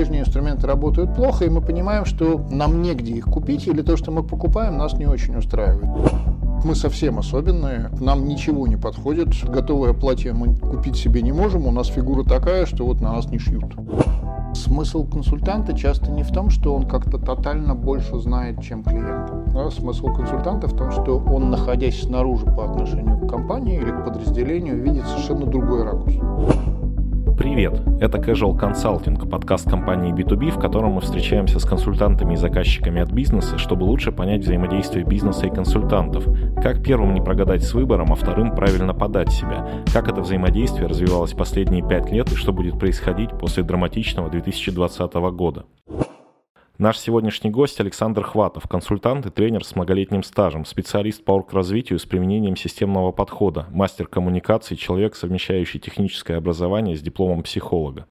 прежние 0.00 0.22
инструменты 0.22 0.66
работают 0.66 1.14
плохо, 1.14 1.44
и 1.44 1.50
мы 1.50 1.60
понимаем, 1.60 2.06
что 2.06 2.42
нам 2.50 2.80
негде 2.80 3.12
их 3.12 3.26
купить, 3.26 3.68
или 3.68 3.82
то, 3.82 3.98
что 3.98 4.10
мы 4.10 4.22
покупаем, 4.22 4.78
нас 4.78 4.94
не 4.94 5.04
очень 5.04 5.36
устраивает. 5.36 5.90
Мы 6.64 6.74
совсем 6.74 7.18
особенные, 7.18 7.90
нам 8.00 8.26
ничего 8.26 8.66
не 8.66 8.76
подходит, 8.76 9.28
готовое 9.46 9.92
платье 9.92 10.32
мы 10.32 10.54
купить 10.56 10.96
себе 10.96 11.20
не 11.20 11.32
можем, 11.32 11.66
у 11.66 11.70
нас 11.70 11.88
фигура 11.88 12.24
такая, 12.24 12.64
что 12.64 12.86
вот 12.86 13.02
на 13.02 13.12
нас 13.12 13.26
не 13.26 13.38
шьют. 13.38 13.76
Смысл 14.54 15.04
консультанта 15.04 15.76
часто 15.76 16.10
не 16.10 16.22
в 16.22 16.32
том, 16.32 16.48
что 16.48 16.74
он 16.74 16.88
как-то 16.88 17.18
тотально 17.18 17.74
больше 17.74 18.18
знает, 18.20 18.62
чем 18.62 18.82
клиент. 18.82 19.52
Да, 19.52 19.70
смысл 19.70 20.06
консультанта 20.14 20.66
в 20.66 20.74
том, 20.74 20.92
что 20.92 21.18
он, 21.18 21.50
находясь 21.50 22.00
снаружи 22.00 22.46
по 22.46 22.64
отношению 22.64 23.18
к 23.18 23.28
компании 23.28 23.76
или 23.76 23.90
к 23.90 24.02
подразделению, 24.02 24.82
видит 24.82 25.06
совершенно 25.06 25.44
другой 25.44 25.84
ракурс. 25.84 26.14
Привет! 27.40 27.72
Это 28.02 28.18
Casual 28.18 28.54
Consulting, 28.54 29.26
подкаст 29.26 29.66
компании 29.66 30.12
B2B, 30.12 30.50
в 30.50 30.60
котором 30.60 30.90
мы 30.92 31.00
встречаемся 31.00 31.58
с 31.58 31.64
консультантами 31.64 32.34
и 32.34 32.36
заказчиками 32.36 33.00
от 33.00 33.10
бизнеса, 33.12 33.56
чтобы 33.56 33.84
лучше 33.84 34.12
понять 34.12 34.42
взаимодействие 34.42 35.06
бизнеса 35.06 35.46
и 35.46 35.50
консультантов, 35.50 36.26
как 36.62 36.82
первым 36.82 37.14
не 37.14 37.22
прогадать 37.22 37.62
с 37.62 37.72
выбором, 37.72 38.12
а 38.12 38.14
вторым 38.14 38.54
правильно 38.54 38.92
подать 38.92 39.32
себя, 39.32 39.66
как 39.90 40.08
это 40.08 40.20
взаимодействие 40.20 40.86
развивалось 40.86 41.32
последние 41.32 41.82
пять 41.82 42.12
лет 42.12 42.30
и 42.30 42.36
что 42.36 42.52
будет 42.52 42.78
происходить 42.78 43.30
после 43.30 43.62
драматичного 43.62 44.28
2020 44.28 45.14
года. 45.32 45.64
Наш 46.80 46.98
сегодняшний 46.98 47.50
гость 47.50 47.78
Александр 47.78 48.22
Хватов, 48.22 48.66
консультант 48.66 49.26
и 49.26 49.30
тренер 49.30 49.64
с 49.64 49.76
многолетним 49.76 50.22
стажем, 50.22 50.64
специалист 50.64 51.22
по 51.22 51.32
оргразвитию 51.32 51.98
с 51.98 52.06
применением 52.06 52.56
системного 52.56 53.12
подхода, 53.12 53.66
мастер 53.70 54.06
коммуникаций, 54.06 54.78
человек, 54.78 55.14
совмещающий 55.14 55.78
техническое 55.78 56.38
образование 56.38 56.96
с 56.96 57.02
дипломом 57.02 57.42
психолога. 57.42 58.06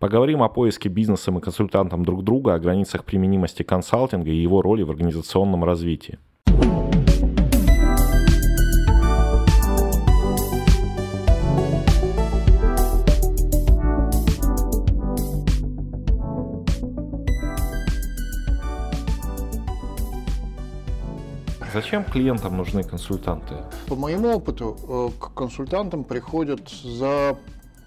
Поговорим 0.00 0.42
о 0.42 0.48
поиске 0.48 0.88
бизнесом 0.88 1.38
и 1.38 1.40
консультантом 1.40 2.04
друг 2.04 2.24
друга, 2.24 2.54
о 2.54 2.58
границах 2.58 3.04
применимости 3.04 3.62
консалтинга 3.62 4.28
и 4.28 4.42
его 4.42 4.60
роли 4.60 4.82
в 4.82 4.90
организационном 4.90 5.62
развитии. 5.62 6.18
Зачем 21.84 22.02
клиентам 22.02 22.56
нужны 22.56 22.82
консультанты? 22.82 23.56
По 23.88 23.94
моему 23.94 24.34
опыту, 24.36 24.74
э, 24.88 25.20
к 25.20 25.34
консультантам 25.34 26.02
приходят 26.02 26.70
за 26.70 27.36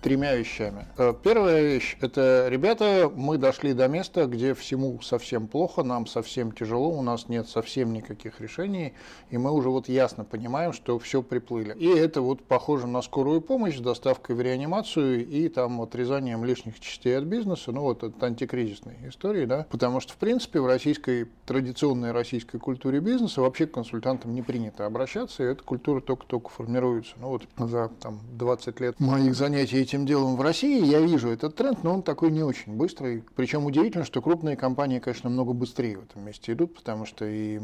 тремя 0.01 0.35
вещами. 0.35 0.85
Э, 0.97 1.13
первая 1.21 1.63
вещь– 1.63 1.97
это, 2.01 2.47
ребята, 2.49 3.11
мы 3.13 3.37
дошли 3.37 3.73
до 3.73 3.87
места, 3.87 4.25
где 4.25 4.53
всему 4.53 5.01
совсем 5.01 5.47
плохо, 5.47 5.83
нам 5.83 6.05
совсем 6.07 6.51
тяжело, 6.51 6.89
у 6.89 7.01
нас 7.01 7.29
нет 7.29 7.47
совсем 7.47 7.93
никаких 7.93 8.39
решений, 8.39 8.93
и 9.29 9.37
мы 9.37 9.51
уже 9.51 9.69
вот 9.69 9.89
ясно 9.89 10.23
понимаем, 10.23 10.73
что 10.73 10.99
все 10.99 11.21
приплыли. 11.21 11.73
И 11.73 11.87
это 11.87 12.21
вот 12.21 12.43
похоже 12.43 12.87
на 12.87 13.01
скорую 13.01 13.41
помощь 13.41 13.77
с 13.77 13.81
доставкой 13.81 14.35
в 14.35 14.41
реанимацию 14.41 15.27
и 15.27 15.49
там 15.49 15.81
отрезанием 15.81 16.45
лишних 16.45 16.79
частей 16.79 17.17
от 17.17 17.23
бизнеса, 17.23 17.71
ну 17.71 17.81
вот 17.81 18.03
от 18.03 18.21
антикризисной 18.21 18.97
истории, 19.07 19.45
да, 19.45 19.65
потому 19.69 19.99
что, 19.99 20.13
в 20.13 20.17
принципе, 20.17 20.59
в 20.59 20.67
российской, 20.67 21.27
традиционной 21.45 22.11
российской 22.11 22.59
культуре 22.59 22.99
бизнеса 22.99 23.41
вообще 23.41 23.65
к 23.65 23.71
консультантам 23.71 24.33
не 24.33 24.41
принято 24.41 24.85
обращаться, 24.85 25.43
и 25.43 25.47
эта 25.47 25.63
культура 25.63 26.01
только-только 26.01 26.49
формируется. 26.49 27.13
Ну 27.19 27.29
вот 27.29 27.43
за 27.57 27.89
там 27.99 28.19
20 28.37 28.79
лет 28.79 28.99
моих 28.99 29.35
занятий 29.35 29.86
этим 29.88 30.05
делом 30.05 30.35
в 30.35 30.41
России 30.41 30.83
я 30.85 30.99
вижу 30.99 31.30
этот 31.30 31.55
тренд, 31.55 31.81
но 31.83 31.93
он 31.93 32.03
такой 32.03 32.30
не 32.30 32.43
очень 32.43 32.75
быстрый. 32.75 33.23
Причем 33.35 33.66
удивительно, 33.66 34.03
что 34.03 34.21
крупные 34.21 34.57
компании, 34.57 34.99
конечно, 34.99 35.30
много 35.30 35.53
быстрее 35.53 35.97
в 35.97 36.03
этом 36.03 36.25
месте 36.25 36.52
идут, 36.52 36.75
потому 36.75 37.05
что 37.05 37.25
и, 37.25 37.61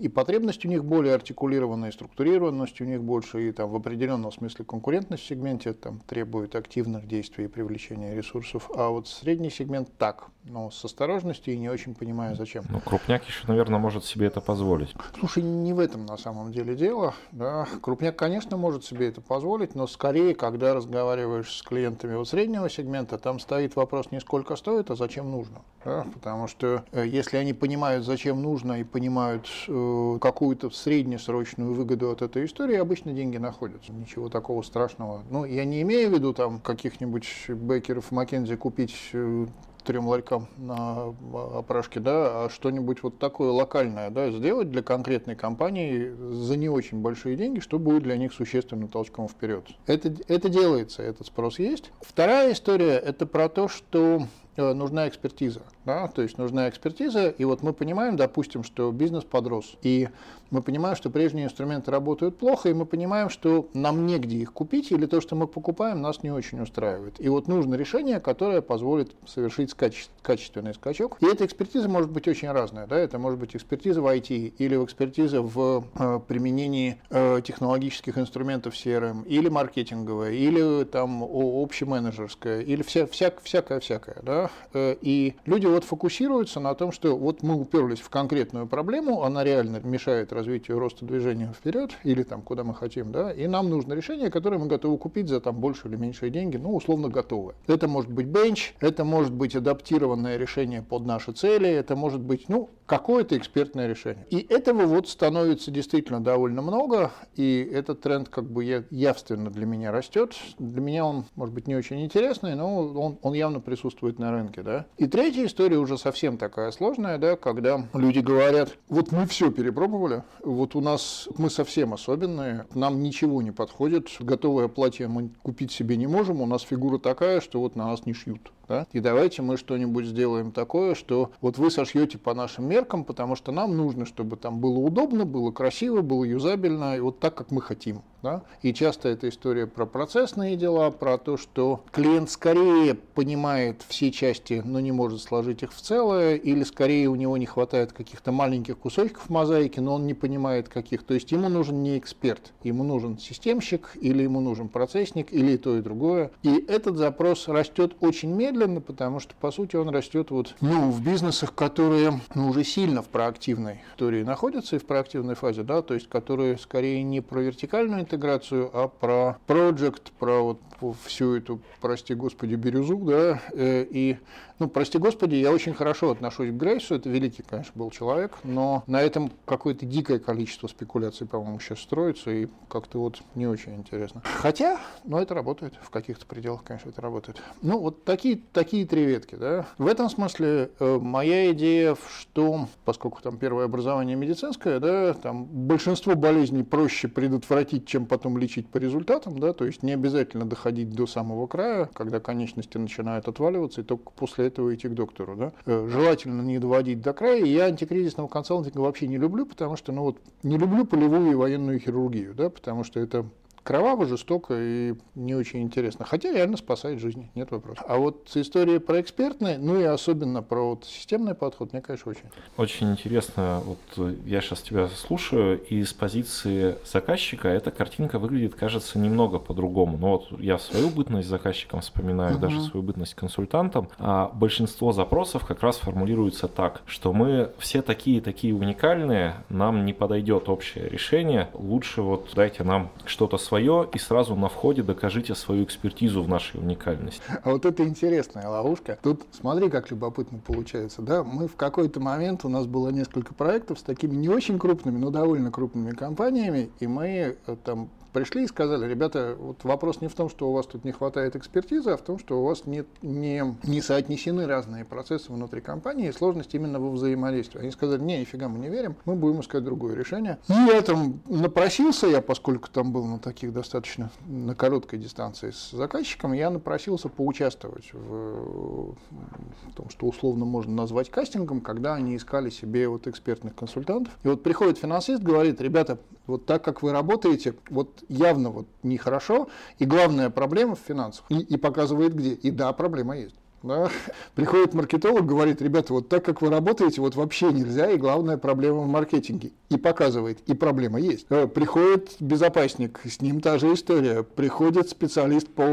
и 0.00 0.08
потребность 0.08 0.64
у 0.64 0.68
них 0.68 0.84
более 0.84 1.14
артикулированная, 1.14 1.90
и 1.90 1.92
структурированность 1.92 2.80
у 2.80 2.84
них 2.84 3.02
больше, 3.02 3.48
и 3.48 3.52
там 3.52 3.70
в 3.70 3.76
определенном 3.76 4.30
смысле 4.30 4.64
конкурентность 4.64 5.24
в 5.24 5.26
сегменте 5.26 5.72
там, 5.72 5.98
требует 6.00 6.54
активных 6.54 7.08
действий 7.08 7.46
и 7.46 7.48
привлечения 7.48 8.14
ресурсов. 8.14 8.70
А 8.74 8.90
вот 8.90 9.08
средний 9.08 9.50
сегмент 9.50 9.88
так, 9.98 10.28
но 10.44 10.70
с 10.70 10.84
осторожностью 10.84 11.54
и 11.54 11.58
не 11.58 11.68
очень 11.68 11.96
понимая, 11.96 12.36
зачем. 12.36 12.64
Ну, 12.68 12.80
крупняк 12.80 13.24
еще, 13.24 13.48
наверное, 13.48 13.80
может 13.80 14.04
себе 14.04 14.28
это 14.28 14.40
позволить. 14.40 14.94
Слушай, 15.18 15.42
не 15.42 15.72
в 15.72 15.80
этом 15.80 16.06
на 16.06 16.18
самом 16.18 16.52
деле 16.52 16.76
дело. 16.76 17.14
Да. 17.32 17.66
Крупняк, 17.80 18.14
конечно, 18.14 18.56
может 18.56 18.84
себе 18.84 19.08
это 19.08 19.20
позволить, 19.20 19.74
но 19.74 19.88
скорее, 19.88 20.36
когда 20.36 20.74
разговариваешь 20.74 21.52
с 21.52 21.63
клиентами 21.64 22.14
вот 22.14 22.28
среднего 22.28 22.68
сегмента, 22.68 23.18
там 23.18 23.38
стоит 23.38 23.76
вопрос 23.76 24.10
не 24.10 24.20
сколько 24.20 24.56
стоит, 24.56 24.90
а 24.90 24.96
зачем 24.96 25.30
нужно. 25.30 25.62
Да. 25.84 26.06
Потому 26.14 26.46
что 26.46 26.84
э, 26.92 27.06
если 27.06 27.36
они 27.36 27.52
понимают, 27.52 28.04
зачем 28.04 28.42
нужно, 28.42 28.80
и 28.80 28.84
понимают 28.84 29.48
э, 29.68 30.18
какую-то 30.20 30.70
среднесрочную 30.70 31.74
выгоду 31.74 32.10
от 32.10 32.22
этой 32.22 32.44
истории, 32.44 32.76
обычно 32.76 33.12
деньги 33.12 33.36
находятся. 33.36 33.92
Ничего 33.92 34.28
такого 34.28 34.62
страшного. 34.62 35.22
Ну, 35.30 35.44
я 35.44 35.64
не 35.64 35.82
имею 35.82 36.10
в 36.10 36.14
виду 36.14 36.32
там 36.32 36.60
каких-нибудь 36.60 37.26
бекеров 37.48 38.10
Маккензи 38.12 38.56
купить 38.56 38.94
э, 39.12 39.46
трем 39.84 40.06
ларькам 40.08 40.48
на 40.56 41.14
опрашке, 41.32 42.00
да, 42.00 42.44
а 42.44 42.48
что-нибудь 42.50 43.02
вот 43.02 43.18
такое 43.18 43.50
локальное, 43.50 44.10
да, 44.10 44.30
сделать 44.30 44.70
для 44.70 44.82
конкретной 44.82 45.36
компании 45.36 46.10
за 46.32 46.56
не 46.56 46.68
очень 46.68 47.00
большие 47.00 47.36
деньги, 47.36 47.60
что 47.60 47.78
будет 47.78 48.02
для 48.02 48.16
них 48.16 48.32
существенным 48.32 48.88
толчком 48.88 49.28
вперед. 49.28 49.66
Это, 49.86 50.14
это 50.28 50.48
делается, 50.48 51.02
этот 51.02 51.26
спрос 51.26 51.58
есть. 51.58 51.90
Вторая 52.00 52.52
история– 52.52 52.98
это 53.04 53.26
про 53.26 53.48
то, 53.48 53.68
что 53.68 54.26
нужна 54.56 55.08
экспертиза. 55.08 55.62
Да? 55.84 56.08
То 56.08 56.22
есть 56.22 56.38
нужна 56.38 56.68
экспертиза, 56.68 57.28
и 57.28 57.44
вот 57.44 57.62
мы 57.62 57.72
понимаем, 57.72 58.16
допустим, 58.16 58.64
что 58.64 58.90
бизнес 58.92 59.24
подрос, 59.24 59.76
и 59.82 60.08
мы 60.50 60.62
понимаем, 60.62 60.94
что 60.96 61.10
прежние 61.10 61.46
инструменты 61.46 61.90
работают 61.90 62.38
плохо, 62.38 62.68
и 62.68 62.74
мы 62.74 62.86
понимаем, 62.86 63.28
что 63.28 63.68
нам 63.74 64.06
негде 64.06 64.36
их 64.36 64.52
купить, 64.52 64.92
или 64.92 65.06
то, 65.06 65.20
что 65.20 65.34
мы 65.34 65.46
покупаем, 65.46 66.00
нас 66.00 66.22
не 66.22 66.30
очень 66.30 66.60
устраивает. 66.60 67.14
И 67.18 67.28
вот 67.28 67.48
нужно 67.48 67.74
решение, 67.74 68.20
которое 68.20 68.62
позволит 68.62 69.14
совершить 69.26 69.70
скач- 69.70 70.08
качественный 70.22 70.74
скачок. 70.74 71.16
И 71.20 71.26
эта 71.26 71.44
экспертиза 71.44 71.88
может 71.88 72.10
быть 72.10 72.28
очень 72.28 72.50
разная. 72.50 72.86
Да? 72.86 72.96
Это 72.96 73.18
может 73.18 73.40
быть 73.40 73.56
экспертиза 73.56 74.00
в 74.00 74.06
IT, 74.06 74.54
или 74.58 74.84
экспертиза 74.84 75.42
в 75.42 75.84
э, 75.98 76.20
применении 76.26 76.98
э, 77.10 77.40
технологических 77.44 78.16
инструментов 78.16 78.74
CRM, 78.74 79.26
или 79.26 79.48
маркетинговая, 79.48 80.32
или 80.32 80.84
там 80.84 81.22
общеменеджерская, 81.22 82.60
или 82.60 82.82
вся, 82.82 83.06
вся, 83.06 83.32
всякое-всякое. 83.42 84.18
Да? 84.22 84.43
Э, 84.72 84.96
и 85.00 85.34
люди 85.44 85.66
вот 85.66 85.84
фокусируются 85.84 86.60
на 86.60 86.74
том, 86.74 86.92
что 86.92 87.16
вот 87.16 87.42
мы 87.42 87.54
уперлись 87.54 88.00
в 88.00 88.10
конкретную 88.10 88.66
проблему, 88.66 89.22
она 89.22 89.44
реально 89.44 89.80
мешает 89.82 90.32
развитию 90.32 90.78
роста 90.78 91.04
движения 91.04 91.52
вперед 91.52 91.92
или 92.04 92.22
там 92.22 92.42
куда 92.42 92.64
мы 92.64 92.74
хотим, 92.74 93.12
да, 93.12 93.32
и 93.32 93.46
нам 93.46 93.68
нужно 93.70 93.94
решение, 93.94 94.30
которое 94.30 94.58
мы 94.58 94.66
готовы 94.66 94.98
купить 94.98 95.28
за 95.28 95.40
там 95.40 95.56
больше 95.56 95.88
или 95.88 95.96
меньшие 95.96 96.30
деньги, 96.30 96.56
ну, 96.56 96.74
условно 96.74 97.08
готовое. 97.08 97.54
Это 97.66 97.88
может 97.88 98.10
быть 98.10 98.26
бенч, 98.26 98.74
это 98.80 99.04
может 99.04 99.32
быть 99.32 99.54
адаптированное 99.56 100.36
решение 100.36 100.82
под 100.82 101.06
наши 101.06 101.32
цели, 101.32 101.68
это 101.68 101.96
может 101.96 102.20
быть, 102.20 102.48
ну, 102.48 102.70
какое-то 102.86 103.36
экспертное 103.36 103.88
решение. 103.88 104.26
И 104.30 104.38
этого 104.48 104.86
вот 104.86 105.08
становится 105.08 105.70
действительно 105.70 106.22
довольно 106.22 106.62
много, 106.62 107.12
и 107.34 107.68
этот 107.72 108.02
тренд 108.02 108.28
как 108.28 108.50
бы 108.50 108.64
явственно 108.90 109.50
для 109.50 109.66
меня 109.66 109.90
растет. 109.92 110.34
Для 110.58 110.80
меня 110.80 111.06
он, 111.06 111.24
может 111.34 111.54
быть, 111.54 111.66
не 111.66 111.76
очень 111.76 112.04
интересный, 112.04 112.54
но 112.54 112.76
он, 112.76 113.18
он 113.22 113.32
явно 113.32 113.60
присутствует 113.60 114.18
на 114.18 114.30
рынке, 114.34 114.62
да. 114.62 114.86
И 114.98 115.06
третья 115.06 115.46
история 115.46 115.78
уже 115.78 115.98
совсем 115.98 116.38
такая 116.38 116.70
сложная, 116.70 117.18
да, 117.18 117.36
когда 117.36 117.86
люди 117.94 118.18
говорят, 118.18 118.76
вот 118.88 119.12
мы 119.12 119.26
все 119.26 119.50
перепробовали, 119.50 120.22
вот 120.42 120.74
у 120.74 120.80
нас, 120.80 121.28
мы 121.38 121.50
совсем 121.50 121.94
особенные, 121.94 122.66
нам 122.74 123.02
ничего 123.02 123.42
не 123.42 123.50
подходит, 123.50 124.08
готовое 124.20 124.68
платье 124.68 125.08
мы 125.08 125.30
купить 125.42 125.72
себе 125.72 125.96
не 125.96 126.06
можем, 126.06 126.40
у 126.40 126.46
нас 126.46 126.62
фигура 126.62 126.98
такая, 126.98 127.40
что 127.40 127.60
вот 127.60 127.76
на 127.76 127.86
нас 127.86 128.06
не 128.06 128.12
шьют. 128.12 128.52
Да? 128.68 128.86
И 128.92 129.00
давайте 129.00 129.42
мы 129.42 129.56
что-нибудь 129.56 130.06
сделаем 130.06 130.52
такое, 130.52 130.94
что 130.94 131.30
вот 131.40 131.58
вы 131.58 131.70
сошьете 131.70 132.18
по 132.18 132.34
нашим 132.34 132.66
меркам, 132.66 133.04
потому 133.04 133.36
что 133.36 133.52
нам 133.52 133.76
нужно, 133.76 134.06
чтобы 134.06 134.36
там 134.36 134.60
было 134.60 134.78
удобно, 134.78 135.24
было 135.24 135.50
красиво, 135.50 136.02
было 136.02 136.24
юзабельно, 136.24 136.96
и 136.96 137.00
вот 137.00 137.20
так, 137.20 137.34
как 137.34 137.50
мы 137.50 137.60
хотим. 137.60 138.02
Да? 138.24 138.42
И 138.62 138.72
часто 138.72 139.10
эта 139.10 139.28
история 139.28 139.66
про 139.66 139.84
процессные 139.84 140.56
дела, 140.56 140.90
про 140.90 141.18
то, 141.18 141.36
что 141.36 141.84
клиент 141.92 142.30
скорее 142.30 142.94
понимает 142.94 143.82
все 143.86 144.10
части, 144.10 144.62
но 144.64 144.80
не 144.80 144.92
может 144.92 145.20
сложить 145.20 145.62
их 145.62 145.74
в 145.74 145.80
целое, 145.80 146.36
или 146.36 146.64
скорее 146.64 147.08
у 147.08 147.16
него 147.16 147.36
не 147.36 147.44
хватает 147.44 147.92
каких-то 147.92 148.32
маленьких 148.32 148.78
кусочков 148.78 149.28
мозаики, 149.28 149.78
но 149.78 149.96
он 149.96 150.06
не 150.06 150.14
понимает 150.14 150.70
каких. 150.70 151.02
То 151.02 151.12
есть 151.12 151.32
ему 151.32 151.50
нужен 151.50 151.82
не 151.82 151.98
эксперт, 151.98 152.54
ему 152.62 152.82
нужен 152.82 153.18
системщик, 153.18 153.90
или 154.00 154.22
ему 154.22 154.40
нужен 154.40 154.68
процессник, 154.70 155.30
или 155.30 155.58
то, 155.58 155.76
и 155.76 155.82
другое. 155.82 156.30
И 156.42 156.64
этот 156.66 156.96
запрос 156.96 157.46
растет 157.46 157.94
очень 158.00 158.30
медленно, 158.30 158.53
потому 158.80 159.20
что, 159.20 159.34
по 159.40 159.50
сути, 159.50 159.76
он 159.76 159.88
растет 159.88 160.30
вот, 160.30 160.54
ну, 160.60 160.90
в 160.90 161.02
бизнесах, 161.02 161.54
которые 161.54 162.20
ну, 162.34 162.48
уже 162.48 162.64
сильно 162.64 163.02
в 163.02 163.08
проактивной 163.08 163.82
истории 163.92 164.22
находятся 164.22 164.76
и 164.76 164.78
в 164.78 164.86
проактивной 164.86 165.34
фазе, 165.34 165.62
да, 165.62 165.82
то 165.82 165.94
есть 165.94 166.08
которые 166.08 166.58
скорее 166.58 167.02
не 167.02 167.20
про 167.20 167.40
вертикальную 167.40 168.02
интеграцию, 168.02 168.70
а 168.72 168.88
про 168.88 169.38
project, 169.46 170.12
про 170.18 170.42
вот 170.42 170.60
всю 171.04 171.36
эту, 171.36 171.60
прости 171.80 172.14
господи, 172.14 172.54
бирюзу, 172.54 172.98
да, 172.98 173.40
э, 173.52 173.86
и 173.88 174.18
Ну, 174.60 174.68
прости 174.68 174.98
господи, 174.98 175.34
я 175.34 175.50
очень 175.50 175.74
хорошо 175.74 176.10
отношусь 176.10 176.50
к 176.50 176.52
Грейсу, 176.52 176.94
это 176.94 177.08
великий, 177.08 177.42
конечно, 177.42 177.72
был 177.74 177.90
человек, 177.90 178.38
но 178.44 178.84
на 178.86 179.02
этом 179.02 179.32
какое-то 179.46 179.84
дикое 179.84 180.20
количество 180.20 180.68
спекуляций, 180.68 181.26
по-моему, 181.26 181.58
сейчас 181.58 181.80
строится, 181.80 182.30
и 182.30 182.46
как-то 182.68 183.00
вот 183.00 183.20
не 183.34 183.48
очень 183.48 183.74
интересно. 183.74 184.22
Хотя, 184.24 184.78
ну, 185.04 185.18
это 185.18 185.34
работает, 185.34 185.74
в 185.82 185.90
каких-то 185.90 186.24
пределах, 186.26 186.62
конечно, 186.62 186.90
это 186.90 187.00
работает. 187.00 187.42
Ну, 187.62 187.80
вот 187.80 188.04
такие, 188.04 188.40
такие 188.52 188.86
три 188.86 189.04
ветки, 189.04 189.34
да. 189.34 189.66
В 189.76 189.88
этом 189.88 190.08
смысле 190.08 190.70
э, 190.78 190.98
моя 191.00 191.50
идея, 191.50 191.96
что, 192.20 192.68
поскольку 192.84 193.20
там 193.22 193.38
первое 193.38 193.64
образование 193.64 194.14
медицинское, 194.14 194.78
да, 194.78 195.14
там 195.14 195.46
большинство 195.46 196.14
болезней 196.14 196.62
проще 196.62 197.08
предотвратить, 197.08 197.88
чем 197.88 198.06
потом 198.06 198.38
лечить 198.38 198.68
по 198.68 198.78
результатам, 198.78 199.40
да, 199.40 199.52
то 199.52 199.64
есть 199.64 199.82
не 199.82 199.92
обязательно 199.92 200.44
доходить 200.44 200.90
до 200.90 201.08
самого 201.08 201.48
края, 201.48 201.90
когда 201.92 202.20
конечности 202.20 202.78
начинают 202.78 203.26
отваливаться, 203.26 203.80
и 203.80 203.84
только 203.84 204.10
после 204.12 204.43
этого 204.44 204.74
идти 204.74 204.88
к 204.88 204.92
доктору. 204.92 205.36
Да. 205.36 205.52
Э, 205.66 205.88
желательно 205.90 206.42
не 206.42 206.58
доводить 206.58 207.00
до 207.00 207.12
края. 207.12 207.44
Я 207.44 207.64
антикризисного 207.64 208.28
консалтинга 208.28 208.78
вообще 208.80 209.06
не 209.06 209.18
люблю, 209.18 209.46
потому 209.46 209.76
что, 209.76 209.92
ну 209.92 210.02
вот, 210.02 210.18
не 210.42 210.58
люблю 210.58 210.84
полевую 210.84 211.32
и 211.32 211.34
военную 211.34 211.78
хирургию, 211.78 212.34
да, 212.34 212.50
потому 212.50 212.84
что 212.84 213.00
это 213.00 213.26
кроваво, 213.64 214.04
жестоко 214.04 214.54
и 214.56 214.94
не 215.14 215.34
очень 215.34 215.62
интересно. 215.62 216.04
Хотя 216.04 216.32
реально 216.32 216.56
спасает 216.56 217.00
жизни, 217.00 217.30
нет 217.34 217.50
вопросов. 217.50 217.84
А 217.88 217.96
вот 217.96 218.30
история 218.34 218.78
про 218.78 219.00
экспертные, 219.00 219.58
ну 219.58 219.80
и 219.80 219.84
особенно 219.84 220.42
про 220.42 220.68
вот 220.68 220.84
системный 220.84 221.34
подход, 221.34 221.72
мне, 221.72 221.80
конечно, 221.80 222.10
очень. 222.10 222.24
Очень 222.56 222.92
интересно. 222.92 223.62
Вот 223.64 223.78
э, 223.96 224.14
я 224.26 224.40
сейчас 224.42 224.60
тебя 224.60 224.88
слушаю, 224.88 225.60
и 225.60 225.82
с 225.82 225.94
позиции 225.94 226.76
заказчика 226.84 227.48
эта 227.48 227.70
картинка 227.70 228.18
выглядит, 228.18 228.54
кажется, 228.54 228.98
немного 228.98 229.38
по-другому. 229.38 229.96
Но 229.96 230.18
вот 230.18 230.40
я 230.40 230.58
свою 230.58 230.90
бытность 230.90 231.28
заказчиком 231.28 231.80
вспоминаю, 231.80 232.36
uh-huh. 232.36 232.40
даже 232.40 232.62
свою 232.62 232.84
бытность 232.84 233.14
консультантом, 233.14 233.88
а 233.98 234.30
большинство 234.34 234.92
запросов 234.92 235.46
как 235.46 235.62
раз 235.62 235.78
формулируется 235.78 236.48
так, 236.48 236.82
что 236.86 237.14
мы 237.14 237.52
все 237.58 237.80
такие-такие 237.80 238.54
уникальные, 238.54 239.36
нам 239.48 239.86
не 239.86 239.94
подойдет 239.94 240.50
общее 240.50 240.86
решение, 240.88 241.48
лучше 241.54 242.02
вот 242.02 242.28
дайте 242.34 242.62
нам 242.62 242.90
что-то 243.06 243.38
свое 243.38 243.53
свое 243.54 243.88
и 243.92 243.98
сразу 243.98 244.34
на 244.34 244.48
входе 244.48 244.82
докажите 244.82 245.34
свою 245.36 245.64
экспертизу 245.64 246.24
в 246.24 246.28
нашей 246.28 246.58
уникальности. 246.60 247.22
А 247.44 247.50
вот 247.50 247.64
это 247.64 247.84
интересная 247.84 248.48
ловушка. 248.48 248.98
Тут 249.00 249.22
смотри, 249.30 249.70
как 249.70 249.92
любопытно 249.92 250.40
получается. 250.44 251.02
Да? 251.02 251.22
Мы 251.22 251.46
в 251.46 251.54
какой-то 251.54 252.00
момент, 252.00 252.44
у 252.44 252.48
нас 252.48 252.66
было 252.66 252.88
несколько 252.88 253.32
проектов 253.32 253.78
с 253.78 253.82
такими 253.82 254.16
не 254.16 254.28
очень 254.28 254.58
крупными, 254.58 254.98
но 254.98 255.10
довольно 255.10 255.52
крупными 255.52 255.92
компаниями, 255.92 256.70
и 256.80 256.88
мы 256.88 257.36
э, 257.46 257.56
там 257.64 257.90
пришли 258.14 258.44
и 258.44 258.46
сказали, 258.46 258.88
ребята, 258.88 259.36
вот 259.38 259.64
вопрос 259.64 260.00
не 260.00 260.08
в 260.08 260.14
том, 260.14 260.30
что 260.30 260.48
у 260.48 260.52
вас 260.52 260.66
тут 260.66 260.84
не 260.84 260.92
хватает 260.92 261.34
экспертизы, 261.36 261.90
а 261.90 261.96
в 261.96 262.02
том, 262.02 262.18
что 262.18 262.40
у 262.40 262.44
вас 262.44 262.64
нет, 262.64 262.86
не, 263.02 263.42
не 263.64 263.82
соотнесены 263.82 264.46
разные 264.46 264.84
процессы 264.84 265.32
внутри 265.32 265.60
компании, 265.60 266.08
и 266.08 266.12
сложность 266.12 266.54
именно 266.54 266.78
во 266.78 266.90
взаимодействии. 266.90 267.60
Они 267.60 267.72
сказали, 267.72 268.00
не, 268.00 268.20
нифига 268.20 268.48
мы 268.48 268.60
не 268.60 268.70
верим, 268.70 268.94
мы 269.04 269.16
будем 269.16 269.40
искать 269.40 269.64
другое 269.64 269.94
решение. 269.96 270.38
И 270.48 270.52
я 270.52 270.80
там 270.80 271.20
напросился, 271.28 272.06
я, 272.06 272.22
поскольку 272.22 272.70
там 272.70 272.92
был 272.92 273.04
на 273.04 273.18
таких 273.18 273.52
достаточно, 273.52 274.10
на 274.26 274.54
короткой 274.54 275.00
дистанции 275.00 275.50
с 275.50 275.72
заказчиком, 275.72 276.32
я 276.32 276.50
напросился 276.50 277.08
поучаствовать 277.08 277.92
в, 277.92 278.92
в 278.92 279.74
том, 279.74 279.90
что 279.90 280.06
условно 280.06 280.44
можно 280.44 280.72
назвать 280.72 281.10
кастингом, 281.10 281.60
когда 281.60 281.94
они 281.94 282.16
искали 282.16 282.48
себе 282.50 282.88
вот 282.88 283.08
экспертных 283.08 283.56
консультантов. 283.56 284.16
И 284.22 284.28
вот 284.28 284.44
приходит 284.44 284.78
финансист, 284.78 285.20
говорит, 285.20 285.60
ребята, 285.60 285.98
вот 286.26 286.46
так 286.46 286.64
как 286.64 286.82
вы 286.82 286.92
работаете, 286.92 287.54
вот 287.70 288.04
явно 288.08 288.50
вот 288.50 288.66
нехорошо, 288.82 289.48
и 289.78 289.84
главная 289.84 290.30
проблема 290.30 290.74
в 290.74 290.80
финансах, 290.80 291.24
и, 291.28 291.38
и 291.38 291.56
показывает 291.56 292.14
где. 292.14 292.32
И 292.32 292.50
да, 292.50 292.72
проблема 292.72 293.16
есть. 293.16 293.36
Да? 293.64 293.90
Приходит 294.34 294.74
маркетолог, 294.74 295.24
говорит, 295.24 295.62
ребята, 295.62 295.94
вот 295.94 296.08
так 296.08 296.24
как 296.24 296.42
вы 296.42 296.50
работаете, 296.50 297.00
вот 297.00 297.16
вообще 297.16 297.50
нельзя, 297.50 297.90
и 297.90 297.96
главная 297.96 298.36
проблема 298.36 298.80
в 298.80 298.86
маркетинге. 298.86 299.52
И 299.70 299.78
показывает, 299.78 300.38
и 300.46 300.54
проблема 300.54 301.00
есть. 301.00 301.26
Э, 301.30 301.46
приходит 301.46 302.16
безопасник, 302.20 303.00
с 303.04 303.22
ним 303.22 303.40
та 303.40 303.58
же 303.58 303.72
история. 303.72 304.22
Приходит 304.22 304.90
специалист 304.90 305.48
по 305.48 305.64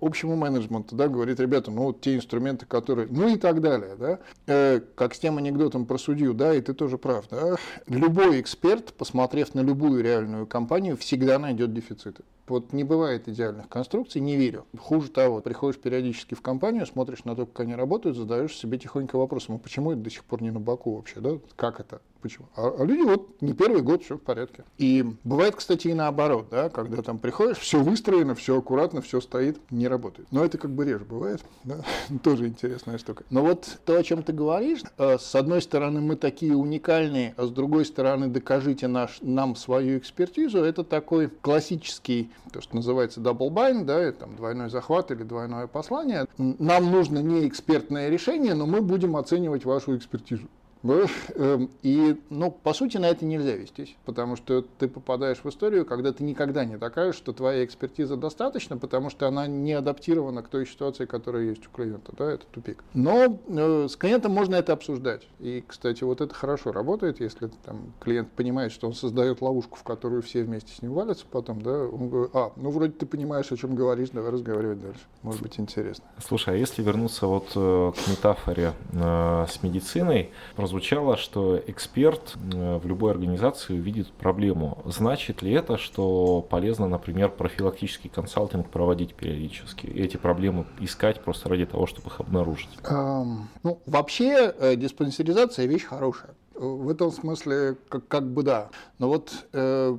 общему 0.00 0.36
менеджменту, 0.36 0.96
да, 0.96 1.08
говорит, 1.08 1.38
ребята, 1.38 1.70
ну 1.70 1.84
вот 1.84 2.00
те 2.00 2.16
инструменты, 2.16 2.64
которые... 2.64 3.08
Ну 3.10 3.28
и 3.28 3.36
так 3.36 3.60
далее, 3.60 3.94
да. 3.98 4.18
Э, 4.46 4.80
как 4.94 5.14
с 5.14 5.18
тем 5.18 5.36
анекдотом 5.36 5.84
про 5.84 5.98
судью, 5.98 6.32
да, 6.32 6.54
и 6.54 6.62
ты 6.62 6.72
тоже 6.72 6.96
прав, 6.96 7.26
да. 7.30 7.56
Любой 7.86 8.40
эксперт, 8.40 8.94
посмотрев 8.94 9.54
на 9.54 9.60
любую 9.60 10.02
реальную 10.02 10.46
компанию, 10.46 10.96
всегда 10.96 11.38
найдет 11.38 11.74
дефициты. 11.74 12.22
Вот 12.48 12.72
не 12.72 12.84
бывает 12.84 13.28
идеальных 13.28 13.68
конструкций, 13.68 14.20
не 14.20 14.36
верю. 14.36 14.66
Хуже 14.78 15.10
того, 15.10 15.40
приходишь 15.40 15.80
периодически 15.80 16.34
в 16.34 16.42
компанию, 16.42 16.86
смотришь 16.86 17.24
на 17.24 17.36
то, 17.36 17.46
как 17.46 17.60
они 17.60 17.74
работают, 17.74 18.16
задаешь 18.16 18.56
себе 18.56 18.78
тихонько 18.78 19.16
вопросом, 19.16 19.56
а 19.56 19.58
почему 19.58 19.92
это 19.92 20.00
до 20.00 20.10
сих 20.10 20.24
пор 20.24 20.42
не 20.42 20.50
на 20.50 20.60
боку 20.60 20.96
вообще, 20.96 21.20
да? 21.20 21.38
Как 21.56 21.80
это? 21.80 22.00
Почему? 22.20 22.46
А, 22.56 22.74
а 22.78 22.84
люди 22.84 23.02
вот 23.02 23.40
не 23.40 23.52
первый 23.52 23.82
год, 23.82 24.02
все 24.02 24.16
в 24.16 24.20
порядке. 24.20 24.64
И 24.76 25.04
бывает, 25.22 25.54
кстати, 25.54 25.88
и 25.88 25.94
наоборот, 25.94 26.48
да, 26.50 26.68
когда 26.68 27.02
там 27.02 27.18
приходишь, 27.18 27.58
все 27.58 27.80
выстроено, 27.80 28.34
все 28.34 28.58
аккуратно, 28.58 29.00
все 29.02 29.20
стоит, 29.20 29.58
не 29.70 29.86
работает. 29.86 30.28
Но 30.32 30.44
это 30.44 30.58
как 30.58 30.72
бы 30.72 30.84
реже 30.84 31.04
бывает, 31.04 31.40
да? 31.62 31.84
тоже 32.22 32.48
интересная 32.48 32.98
штука. 32.98 33.24
Но 33.30 33.42
вот 33.42 33.78
то, 33.84 33.96
о 33.96 34.02
чем 34.02 34.22
ты 34.22 34.32
говоришь, 34.32 34.82
э, 34.96 35.18
с 35.18 35.34
одной 35.34 35.62
стороны, 35.62 36.00
мы 36.00 36.16
такие 36.16 36.56
уникальные, 36.56 37.34
а 37.36 37.46
с 37.46 37.50
другой 37.50 37.84
стороны, 37.84 38.26
докажите 38.26 38.88
наш, 38.88 39.18
нам 39.20 39.54
свою 39.54 39.98
экспертизу, 39.98 40.58
это 40.58 40.82
такой 40.82 41.28
классический, 41.28 42.30
то, 42.52 42.60
что 42.60 42.74
называется 42.74 43.20
double 43.20 43.50
bind, 43.50 43.84
да, 43.84 44.10
там 44.12 44.34
двойной 44.34 44.70
захват 44.70 45.10
или 45.12 45.22
двойное 45.22 45.66
послание. 45.68 46.26
Нам 46.36 46.90
нужно 46.90 47.20
не 47.20 47.46
экспертное 47.46 48.08
решение, 48.08 48.54
но 48.54 48.66
мы 48.66 48.80
будем 48.80 49.16
оценивать 49.16 49.64
вашу 49.64 49.96
экспертизу. 49.96 50.48
Эм, 50.82 51.70
и, 51.82 52.20
ну, 52.30 52.50
по 52.50 52.72
сути, 52.72 52.96
на 52.98 53.06
это 53.06 53.24
нельзя 53.24 53.54
вестись, 53.54 53.96
потому 54.04 54.36
что 54.36 54.62
ты 54.78 54.88
попадаешь 54.88 55.38
в 55.42 55.48
историю, 55.48 55.84
когда 55.84 56.12
ты 56.12 56.22
никогда 56.24 56.64
не 56.64 56.76
докажешь, 56.76 57.16
что 57.16 57.32
твоя 57.32 57.64
экспертиза 57.64 58.16
достаточно, 58.16 58.76
потому 58.76 59.10
что 59.10 59.26
она 59.26 59.46
не 59.46 59.72
адаптирована 59.72 60.42
к 60.42 60.48
той 60.48 60.66
ситуации, 60.66 61.06
которая 61.06 61.44
есть 61.44 61.66
у 61.66 61.70
клиента. 61.70 62.12
Да, 62.16 62.30
это 62.30 62.46
тупик. 62.46 62.84
Но 62.94 63.38
э, 63.48 63.88
с 63.88 63.96
клиентом 63.96 64.32
можно 64.32 64.54
это 64.54 64.72
обсуждать. 64.72 65.26
И, 65.40 65.64
кстати, 65.66 66.04
вот 66.04 66.20
это 66.20 66.34
хорошо 66.34 66.72
работает, 66.72 67.20
если 67.20 67.50
там, 67.64 67.92
клиент 68.00 68.30
понимает, 68.30 68.72
что 68.72 68.86
он 68.86 68.94
создает 68.94 69.40
ловушку, 69.40 69.76
в 69.78 69.82
которую 69.82 70.22
все 70.22 70.42
вместе 70.44 70.72
с 70.72 70.82
ним 70.82 70.92
валятся 70.92 71.26
потом, 71.30 71.60
да, 71.62 71.84
он 71.84 72.08
говорит, 72.08 72.30
а, 72.34 72.52
ну, 72.56 72.70
вроде 72.70 72.92
ты 72.92 73.06
понимаешь, 73.06 73.50
о 73.50 73.56
чем 73.56 73.74
говоришь, 73.74 74.10
давай 74.10 74.30
разговаривать 74.30 74.80
дальше. 74.80 75.00
Может 75.22 75.42
быть, 75.42 75.58
интересно. 75.58 76.04
Слушай, 76.24 76.54
а 76.54 76.56
если 76.56 76.82
вернуться 76.82 77.26
вот 77.26 77.50
э, 77.54 77.92
к 77.92 78.08
метафоре 78.08 78.72
э, 78.92 79.46
с 79.48 79.62
медициной, 79.62 80.30
прозвучало, 80.68 81.16
что 81.16 81.58
эксперт 81.66 82.34
э, 82.52 82.76
в 82.76 82.86
любой 82.86 83.12
организации 83.12 83.72
увидит 83.72 84.12
проблему. 84.12 84.82
Значит 84.84 85.40
ли 85.40 85.50
это, 85.50 85.78
что 85.78 86.42
полезно, 86.42 86.86
например, 86.86 87.30
профилактический 87.30 88.10
консалтинг 88.10 88.68
проводить 88.68 89.14
периодически? 89.14 89.86
И 89.86 90.02
эти 90.02 90.18
проблемы 90.18 90.66
искать 90.78 91.24
просто 91.24 91.48
ради 91.48 91.64
того, 91.64 91.86
чтобы 91.86 92.08
их 92.08 92.20
обнаружить? 92.20 92.68
Эм, 92.84 93.48
ну, 93.62 93.80
вообще 93.86 94.54
э, 94.58 94.76
диспансеризация 94.76 95.64
вещь 95.64 95.84
хорошая. 95.84 96.34
В 96.54 96.90
этом 96.90 97.12
смысле 97.12 97.76
как, 97.88 98.06
как 98.06 98.30
бы 98.30 98.42
да. 98.42 98.68
Но 98.98 99.08
вот 99.08 99.46
э, 99.54 99.96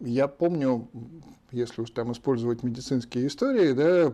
я 0.00 0.28
помню, 0.28 0.86
если 1.50 1.82
уж 1.82 1.90
там 1.90 2.12
использовать 2.12 2.62
медицинские 2.62 3.26
истории, 3.26 3.72
да, 3.72 4.12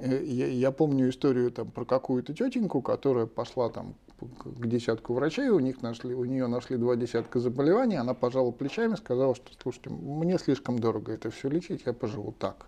э, 0.00 0.24
я, 0.24 0.46
я 0.46 0.70
помню 0.70 1.10
историю 1.10 1.50
там 1.50 1.70
про 1.70 1.84
какую-то 1.84 2.32
тетеньку, 2.32 2.80
которая 2.80 3.26
пошла 3.26 3.68
там 3.68 3.96
к 4.18 4.66
десятку 4.66 5.14
врачей, 5.14 5.48
у 5.48 5.58
них 5.58 5.82
нашли, 5.82 6.14
у 6.14 6.24
нее 6.24 6.46
нашли 6.46 6.76
два 6.76 6.96
десятка 6.96 7.38
заболеваний, 7.38 7.96
она 7.96 8.14
пожала 8.14 8.50
плечами, 8.50 8.94
сказала, 8.94 9.34
что, 9.34 9.50
слушайте, 9.62 9.90
мне 9.90 10.38
слишком 10.38 10.78
дорого 10.78 11.12
это 11.12 11.30
все 11.30 11.48
лечить, 11.48 11.82
я 11.86 11.92
поживу 11.92 12.32
так. 12.38 12.66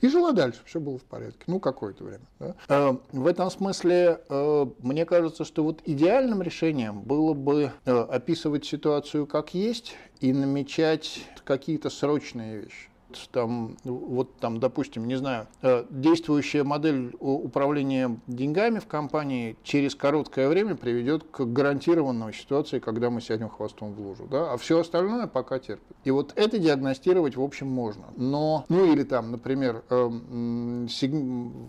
И 0.00 0.08
жила 0.08 0.32
дальше, 0.32 0.60
все 0.64 0.80
было 0.80 0.98
в 0.98 1.02
порядке, 1.02 1.42
ну, 1.46 1.60
какое-то 1.60 2.04
время. 2.04 2.24
Да? 2.38 2.54
Э, 2.68 2.96
в 3.12 3.26
этом 3.26 3.50
смысле, 3.50 4.20
э, 4.28 4.66
мне 4.80 5.04
кажется, 5.04 5.44
что 5.44 5.64
вот 5.64 5.82
идеальным 5.84 6.42
решением 6.42 7.00
было 7.00 7.34
бы 7.34 7.72
э, 7.84 7.92
описывать 7.92 8.64
ситуацию 8.64 9.26
как 9.26 9.54
есть 9.54 9.94
и 10.20 10.32
намечать 10.32 11.26
какие-то 11.44 11.90
срочные 11.90 12.60
вещи 12.60 12.88
там, 13.32 13.76
вот 13.84 14.36
там, 14.36 14.60
допустим, 14.60 15.06
не 15.06 15.16
знаю, 15.16 15.46
э, 15.62 15.84
действующая 15.90 16.64
модель 16.64 17.14
управления 17.20 18.18
деньгами 18.26 18.78
в 18.78 18.86
компании 18.86 19.56
через 19.62 19.94
короткое 19.94 20.48
время 20.48 20.74
приведет 20.74 21.24
к 21.24 21.44
гарантированной 21.44 22.32
ситуации, 22.32 22.78
когда 22.78 23.10
мы 23.10 23.20
сядем 23.20 23.48
хвостом 23.48 23.94
в 23.94 24.00
лужу, 24.00 24.26
да, 24.30 24.52
а 24.52 24.56
все 24.56 24.80
остальное 24.80 25.26
пока 25.26 25.58
терпит. 25.58 25.96
И 26.04 26.10
вот 26.10 26.32
это 26.36 26.58
диагностировать, 26.58 27.36
в 27.36 27.42
общем, 27.42 27.68
можно. 27.68 28.04
Но, 28.16 28.64
ну 28.68 28.92
или 28.92 29.02
там, 29.02 29.30
например, 29.30 29.82
эм, 29.90 30.88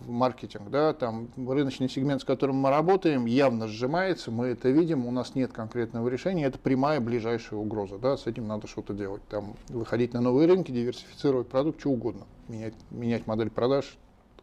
маркетинг, 0.08 0.70
да, 0.70 0.94
там 0.94 1.30
рыночный 1.38 1.90
сегмент, 1.90 2.22
с 2.22 2.26
которым 2.26 2.58
мы 2.58 2.70
работаем, 2.70 3.26
явно 3.26 3.68
сжимается, 3.68 4.32
мы 4.32 4.48
это 4.48 4.70
видим, 4.70 5.06
у 5.06 5.12
нас 5.12 5.36
нет 5.36 5.52
конкретного 5.54 6.08
решения, 6.10 6.46
это 6.46 6.60
прямая 6.60 7.00
ближайшая 7.00 7.60
угроза, 7.60 7.98
да, 7.98 8.18
с 8.18 8.28
этим 8.28 8.48
надо 8.48 8.68
что-то 8.68 8.94
делать, 8.94 9.22
там, 9.30 9.56
выходить 9.70 10.14
на 10.14 10.22
новые 10.22 10.48
рынки, 10.48 10.72
диверсифицировать 10.72 11.29
продукт, 11.50 11.80
что 11.80 11.90
угодно, 11.92 12.26
менять, 12.48 12.74
менять 12.92 13.28
модель 13.28 13.50
продаж, 13.50 13.98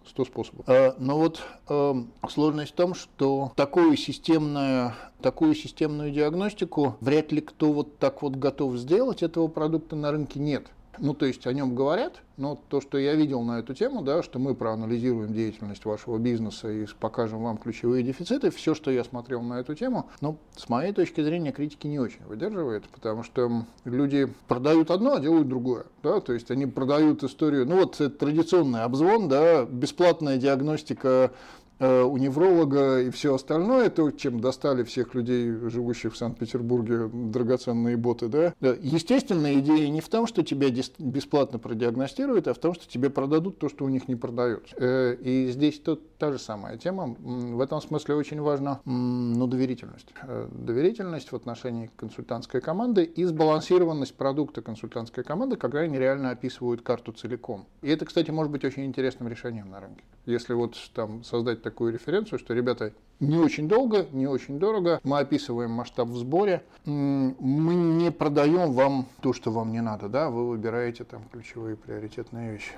сто 0.08 0.24
способов. 0.24 0.68
Э, 0.68 0.92
но 0.98 1.18
вот 1.18 1.42
э, 1.68 1.94
сложность 2.28 2.72
в 2.72 2.76
том, 2.76 2.94
что 2.94 3.52
такую 3.56 3.96
системную, 3.96 4.92
такую 5.20 5.54
системную 5.54 6.10
диагностику 6.10 6.96
вряд 7.00 7.32
ли 7.32 7.40
кто 7.40 7.72
вот 7.72 7.98
так 7.98 8.22
вот 8.22 8.36
готов 8.36 8.76
сделать, 8.76 9.22
этого 9.22 9.48
продукта 9.48 9.96
на 9.96 10.12
рынке 10.12 10.40
нет. 10.40 10.66
Ну, 10.98 11.14
то 11.14 11.26
есть 11.26 11.46
о 11.46 11.52
нем 11.52 11.74
говорят, 11.74 12.22
но 12.36 12.60
то, 12.68 12.80
что 12.80 12.98
я 12.98 13.14
видел 13.14 13.42
на 13.42 13.58
эту 13.58 13.74
тему, 13.74 14.02
да, 14.02 14.22
что 14.22 14.38
мы 14.38 14.54
проанализируем 14.54 15.32
деятельность 15.32 15.84
вашего 15.84 16.18
бизнеса 16.18 16.70
и 16.70 16.86
покажем 16.98 17.42
вам 17.42 17.58
ключевые 17.58 18.02
дефициты, 18.02 18.50
все, 18.50 18.74
что 18.74 18.90
я 18.90 19.04
смотрел 19.04 19.42
на 19.42 19.60
эту 19.60 19.74
тему, 19.74 20.08
ну, 20.20 20.38
с 20.56 20.68
моей 20.68 20.92
точки 20.92 21.22
зрения, 21.22 21.52
критики 21.52 21.86
не 21.86 21.98
очень 21.98 22.24
выдерживает, 22.24 22.88
потому 22.88 23.22
что 23.22 23.64
люди 23.84 24.28
продают 24.48 24.90
одно, 24.90 25.14
а 25.14 25.20
делают 25.20 25.48
другое, 25.48 25.86
да, 26.02 26.20
то 26.20 26.32
есть 26.32 26.50
они 26.50 26.66
продают 26.66 27.22
историю, 27.24 27.66
ну, 27.66 27.76
вот 27.76 27.96
традиционный 28.18 28.82
обзвон, 28.82 29.28
да, 29.28 29.64
бесплатная 29.64 30.36
диагностика 30.36 31.06
Э, 31.06 31.30
у 31.78 32.16
невролога 32.16 33.02
и 33.02 33.10
все 33.10 33.34
остальное, 33.34 33.90
то, 33.90 34.10
чем 34.10 34.40
достали 34.40 34.82
всех 34.82 35.14
людей, 35.14 35.50
живущих 35.68 36.14
в 36.14 36.16
Санкт-Петербурге, 36.16 37.10
драгоценные 37.12 37.96
боты, 37.96 38.28
да. 38.28 38.54
Естественно, 38.80 39.54
идея 39.60 39.88
не 39.88 40.00
в 40.00 40.08
том, 40.08 40.26
что 40.26 40.42
тебя 40.42 40.68
бесплатно 40.98 41.58
продиагностируют, 41.58 42.48
а 42.48 42.54
в 42.54 42.58
том, 42.58 42.74
что 42.74 42.88
тебе 42.88 43.10
продадут 43.10 43.58
то, 43.58 43.68
что 43.68 43.84
у 43.84 43.88
них 43.88 44.08
не 44.08 44.16
продают. 44.16 44.72
Э, 44.76 45.14
и 45.14 45.48
здесь 45.50 45.80
тут 45.80 46.16
та 46.18 46.32
же 46.32 46.38
самая 46.38 46.76
тема. 46.78 47.16
В 47.18 47.60
этом 47.60 47.80
смысле 47.80 48.14
очень 48.14 48.40
важна 48.40 48.80
ну, 48.84 49.46
доверительность. 49.46 50.08
Э, 50.22 50.48
доверительность 50.50 51.32
в 51.32 51.36
отношении 51.36 51.90
консультантской 51.96 52.60
команды 52.60 53.04
и 53.04 53.24
сбалансированность 53.24 54.14
продукта 54.14 54.62
консультантской 54.62 55.24
команды, 55.24 55.56
когда 55.56 55.80
они 55.80 55.98
реально 55.98 56.30
описывают 56.30 56.82
карту 56.82 57.12
целиком. 57.12 57.66
И 57.82 57.90
это, 57.90 58.04
кстати, 58.04 58.30
может 58.30 58.52
быть 58.52 58.64
очень 58.64 58.84
интересным 58.84 59.28
решением 59.28 59.70
на 59.70 59.80
рынке. 59.80 60.04
Если 60.26 60.54
вот 60.54 60.76
там 60.94 61.22
создать 61.24 61.62
такую 61.66 61.92
референцию, 61.92 62.38
что, 62.38 62.54
ребята, 62.54 62.92
не 63.18 63.38
очень 63.38 63.66
долго, 63.68 64.06
не 64.12 64.28
очень 64.28 64.60
дорого, 64.60 65.00
мы 65.02 65.18
описываем 65.18 65.72
масштаб 65.72 66.06
в 66.06 66.16
сборе, 66.16 66.62
мы 66.84 67.74
не 67.74 68.12
продаем 68.12 68.72
вам 68.72 69.06
то, 69.20 69.32
что 69.32 69.50
вам 69.50 69.72
не 69.72 69.80
надо, 69.80 70.08
да, 70.08 70.30
вы 70.30 70.48
выбираете 70.48 71.02
там 71.02 71.24
ключевые 71.32 71.74
приоритетные 71.74 72.52
вещи. 72.52 72.70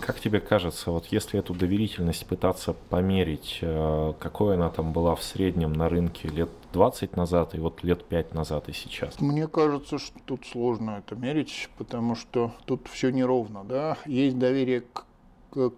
Как 0.00 0.18
тебе 0.18 0.40
кажется, 0.40 0.90
вот 0.90 1.06
если 1.06 1.38
эту 1.38 1.54
доверительность 1.54 2.26
пытаться 2.26 2.72
померить, 2.72 3.58
э, 3.60 4.12
какой 4.18 4.54
она 4.54 4.70
там 4.70 4.92
была 4.92 5.14
в 5.14 5.22
среднем 5.22 5.72
на 5.72 5.88
рынке 5.88 6.28
лет 6.28 6.50
20 6.72 7.16
назад 7.16 7.54
и 7.54 7.58
вот 7.58 7.84
лет 7.84 8.04
5 8.04 8.34
назад 8.34 8.68
и 8.68 8.72
сейчас? 8.72 9.20
Мне 9.20 9.46
кажется, 9.46 9.98
что 9.98 10.18
тут 10.24 10.46
сложно 10.46 11.02
это 11.04 11.14
мерить, 11.14 11.68
потому 11.78 12.16
что 12.16 12.52
тут 12.64 12.88
все 12.88 13.10
неровно, 13.10 13.62
да, 13.64 13.96
есть 14.06 14.38
доверие 14.38 14.80
к 14.80 15.04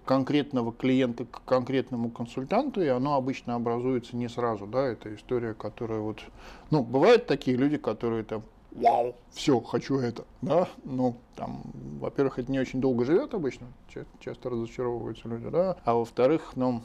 конкретного 0.04 0.72
клиента 0.72 1.24
к 1.24 1.42
конкретному 1.44 2.10
консультанту, 2.10 2.82
и 2.82 2.88
оно 2.88 3.14
обычно 3.14 3.54
образуется 3.54 4.16
не 4.16 4.28
сразу, 4.28 4.66
да, 4.66 4.86
это 4.86 5.14
история, 5.14 5.54
которая 5.54 6.00
вот, 6.00 6.20
ну, 6.70 6.82
бывают 6.82 7.26
такие 7.26 7.56
люди, 7.56 7.76
которые 7.76 8.24
там, 8.24 8.42
вау, 8.72 9.16
все, 9.30 9.60
хочу 9.60 9.98
это, 9.98 10.24
да, 10.42 10.68
ну, 10.84 11.16
там, 11.36 11.62
во-первых, 12.00 12.38
это 12.38 12.50
не 12.50 12.60
очень 12.60 12.80
долго 12.80 13.04
живет 13.04 13.34
обычно, 13.34 13.66
часто 14.20 14.50
разочаровываются 14.50 15.28
люди, 15.28 15.48
да, 15.48 15.76
а 15.84 15.94
во-вторых, 15.94 16.52
ну, 16.54 16.82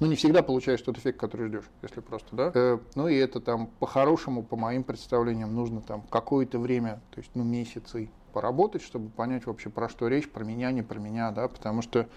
ну, 0.00 0.06
не 0.06 0.16
всегда 0.16 0.42
получаешь 0.42 0.82
тот 0.82 0.98
эффект, 0.98 1.18
который 1.18 1.48
ждешь, 1.48 1.70
если 1.82 2.00
просто, 2.00 2.34
да, 2.34 2.50
э, 2.54 2.78
ну, 2.94 3.08
и 3.08 3.14
это 3.16 3.40
там, 3.40 3.68
по-хорошему, 3.78 4.42
по 4.42 4.56
моим 4.56 4.84
представлениям, 4.84 5.54
нужно 5.54 5.80
там 5.80 6.02
какое-то 6.10 6.58
время, 6.58 7.00
то 7.10 7.20
есть, 7.20 7.30
ну, 7.34 7.44
месяцы, 7.44 8.10
поработать, 8.32 8.82
чтобы 8.82 9.10
понять 9.10 9.46
вообще 9.46 9.70
про 9.70 9.88
что 9.88 10.08
речь, 10.08 10.28
про 10.28 10.44
меня, 10.44 10.72
не 10.72 10.82
про 10.82 10.98
меня, 10.98 11.30
да, 11.30 11.48
потому 11.48 11.82
что 11.82 12.08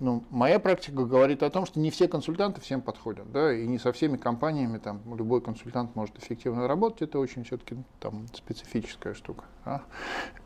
ну, 0.00 0.24
моя 0.30 0.58
практика 0.58 1.04
говорит 1.04 1.42
о 1.42 1.50
том, 1.50 1.66
что 1.66 1.80
не 1.80 1.90
все 1.90 2.08
консультанты 2.08 2.60
всем 2.60 2.80
подходят, 2.80 3.30
да, 3.32 3.52
и 3.52 3.66
не 3.66 3.78
со 3.78 3.92
всеми 3.92 4.16
компаниями 4.16 4.78
там 4.78 5.00
любой 5.16 5.40
консультант 5.40 5.96
может 5.96 6.18
эффективно 6.18 6.68
работать, 6.68 7.02
это 7.02 7.18
очень 7.18 7.44
все-таки 7.44 7.76
там 8.00 8.26
специфическая 8.32 9.14
штука. 9.14 9.44
Да? 9.64 9.82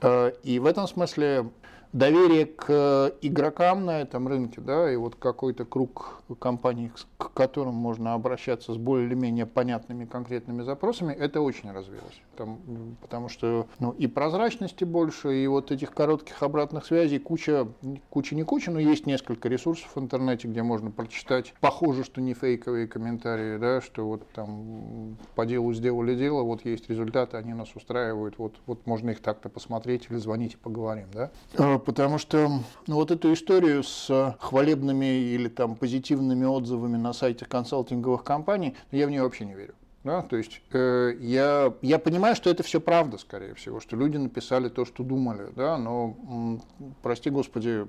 Э, 0.01 0.33
и 0.43 0.59
в 0.59 0.67
этом 0.67 0.87
смысле 0.87 1.51
доверие 1.93 2.47
к 2.47 3.15
игрокам 3.21 3.85
на 3.85 4.01
этом 4.01 4.27
рынке, 4.27 4.61
да, 4.61 4.91
и 4.91 4.97
вот 4.97 5.17
какой-то 5.17 5.65
круг 5.65 6.23
компаний, 6.39 6.91
к 7.19 7.33
которым 7.33 7.75
можно 7.75 8.15
обращаться 8.15 8.73
с 8.73 8.77
более 8.77 9.07
или 9.07 9.15
менее 9.15 9.47
понятными 9.47 10.07
конкретными 10.07 10.63
запросами, 10.63 11.13
это 11.13 11.41
очень 11.41 11.71
развилось. 11.71 12.23
Там, 12.37 12.61
потому 13.03 13.29
что 13.29 13.67
ну, 13.79 13.93
и 13.93 14.07
прозрачности 14.07 14.85
больше, 14.85 15.37
и 15.37 15.47
вот 15.47 15.71
этих 15.71 15.93
коротких 15.93 16.43
обратных 16.43 16.87
связей 16.87 17.19
куча, 17.19 17.69
куча 18.09 18.35
не 18.35 18.43
куча, 18.43 18.71
но 18.71 18.81
есть 18.81 19.07
несколько 19.07 19.42
ресурсов 19.49 19.95
в 19.95 20.01
интернете, 20.01 20.49
где 20.49 20.63
можно 20.63 20.91
прочитать. 20.91 21.55
Похоже, 21.61 22.05
что 22.05 22.21
не 22.21 22.35
фейковые 22.35 22.87
комментарии, 22.87 23.59
да, 23.59 23.81
что 23.81 24.07
вот 24.07 24.29
там 24.33 25.17
по 25.35 25.47
делу 25.47 25.73
сделали 25.73 26.15
дело, 26.15 26.43
вот 26.43 26.65
есть 26.65 26.89
результаты, 26.89 27.37
они 27.37 27.55
нас 27.55 27.75
устраивают, 27.75 28.39
вот, 28.39 28.57
вот 28.67 28.87
можно 28.87 29.11
их 29.11 29.21
так-то 29.21 29.49
посмотреть 29.49 30.07
или 30.11 30.17
звонить 30.17 30.55
и 30.55 30.57
поговорим, 30.57 31.09
да. 31.13 31.31
А, 31.57 31.79
потому 31.79 32.19
что 32.19 32.49
ну, 32.87 32.95
вот 32.95 33.11
эту 33.11 33.33
историю 33.33 33.83
с 33.83 34.37
хвалебными 34.41 35.07
или 35.07 35.49
там 35.49 35.77
позитивными 35.77 36.45
отзывами 36.45 36.97
на 36.97 37.13
сайте 37.13 37.45
консалтинговых 37.45 38.25
компаний, 38.25 38.77
я 38.91 39.07
в 39.07 39.11
нее 39.11 39.23
вообще 39.23 39.45
не 39.45 39.55
верю. 39.55 39.75
Да, 40.05 40.23
то 40.23 40.37
есть 40.37 40.61
э, 40.73 41.13
я, 41.21 41.73
я 41.81 41.99
понимаю, 42.01 42.35
что 42.35 42.51
это 42.51 42.65
все 42.65 42.81
правда, 42.81 43.19
скорее 43.19 43.55
всего, 43.55 43.79
что 43.79 43.95
люди 43.95 44.17
написали 44.17 44.69
то, 44.69 44.85
что 44.85 45.05
думали, 45.05 45.51
да, 45.55 45.79
но, 45.79 46.17
м, 46.29 46.63
прости 47.03 47.31
господи, 47.31 47.87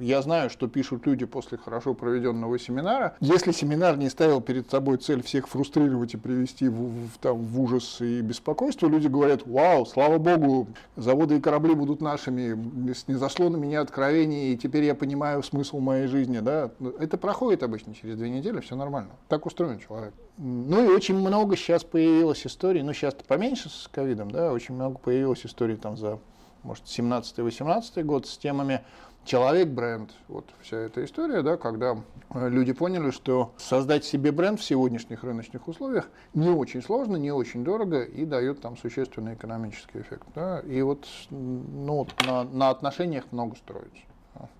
я 0.00 0.22
знаю, 0.22 0.50
что 0.50 0.66
пишут 0.66 1.06
люди 1.06 1.24
после 1.24 1.58
хорошо 1.58 1.94
проведенного 1.94 2.58
семинара. 2.58 3.16
Если 3.20 3.52
семинар 3.52 3.96
не 3.96 4.10
ставил 4.10 4.40
перед 4.40 4.68
собой 4.70 4.96
цель 4.96 5.22
всех 5.22 5.46
фрустрировать 5.46 6.14
и 6.14 6.16
привести 6.16 6.68
в, 6.68 6.74
в, 6.74 7.18
там, 7.20 7.38
в 7.38 7.60
ужас 7.60 8.00
и 8.00 8.22
беспокойство, 8.22 8.88
люди 8.88 9.06
говорят, 9.06 9.46
вау, 9.46 9.86
слава 9.86 10.18
богу, 10.18 10.66
заводы 10.96 11.36
и 11.36 11.40
корабли 11.40 11.74
будут 11.76 12.00
нашими, 12.00 12.58
не 13.06 13.14
зашло 13.14 13.48
на 13.48 13.56
меня 13.56 13.82
откровение, 13.82 14.52
и 14.52 14.56
теперь 14.56 14.82
я 14.82 14.96
понимаю 14.96 15.44
смысл 15.44 15.78
моей 15.78 16.08
жизни, 16.08 16.40
да. 16.40 16.72
Это 16.98 17.18
проходит 17.18 17.62
обычно 17.62 17.94
через 17.94 18.16
две 18.16 18.30
недели, 18.30 18.58
все 18.58 18.74
нормально. 18.74 19.10
Так 19.28 19.46
устроен 19.46 19.78
человек. 19.78 20.12
Ну 20.38 20.84
и 20.84 20.88
очень 20.88 21.16
много 21.16 21.51
сейчас 21.56 21.84
появилось 21.84 22.46
историй, 22.46 22.82
ну 22.82 22.92
сейчас-то 22.92 23.24
поменьше 23.24 23.68
с 23.68 23.88
ковидом, 23.88 24.30
да, 24.30 24.52
очень 24.52 24.74
много 24.74 24.98
появилось 24.98 25.44
историй 25.44 25.76
там 25.76 25.96
за, 25.96 26.18
может, 26.62 26.84
17-18 26.84 28.02
год 28.02 28.26
с 28.26 28.36
темами 28.38 28.82
человек-бренд. 29.24 30.10
Вот 30.28 30.46
вся 30.60 30.78
эта 30.78 31.04
история, 31.04 31.42
да, 31.42 31.56
когда 31.56 31.96
э, 32.30 32.48
люди 32.48 32.72
поняли, 32.72 33.10
что 33.10 33.52
создать 33.56 34.04
себе 34.04 34.32
бренд 34.32 34.60
в 34.60 34.64
сегодняшних 34.64 35.22
рыночных 35.22 35.68
условиях 35.68 36.10
не 36.34 36.50
очень 36.50 36.82
сложно, 36.82 37.16
не 37.16 37.30
очень 37.30 37.64
дорого 37.64 38.02
и 38.02 38.24
дает 38.24 38.60
там 38.60 38.76
существенный 38.76 39.34
экономический 39.34 40.00
эффект. 40.00 40.26
Да. 40.34 40.60
И 40.60 40.82
вот 40.82 41.06
ну, 41.30 42.06
на, 42.26 42.44
на 42.44 42.70
отношениях 42.70 43.24
много 43.30 43.56
строится. 43.56 44.02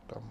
Там, 0.08 0.22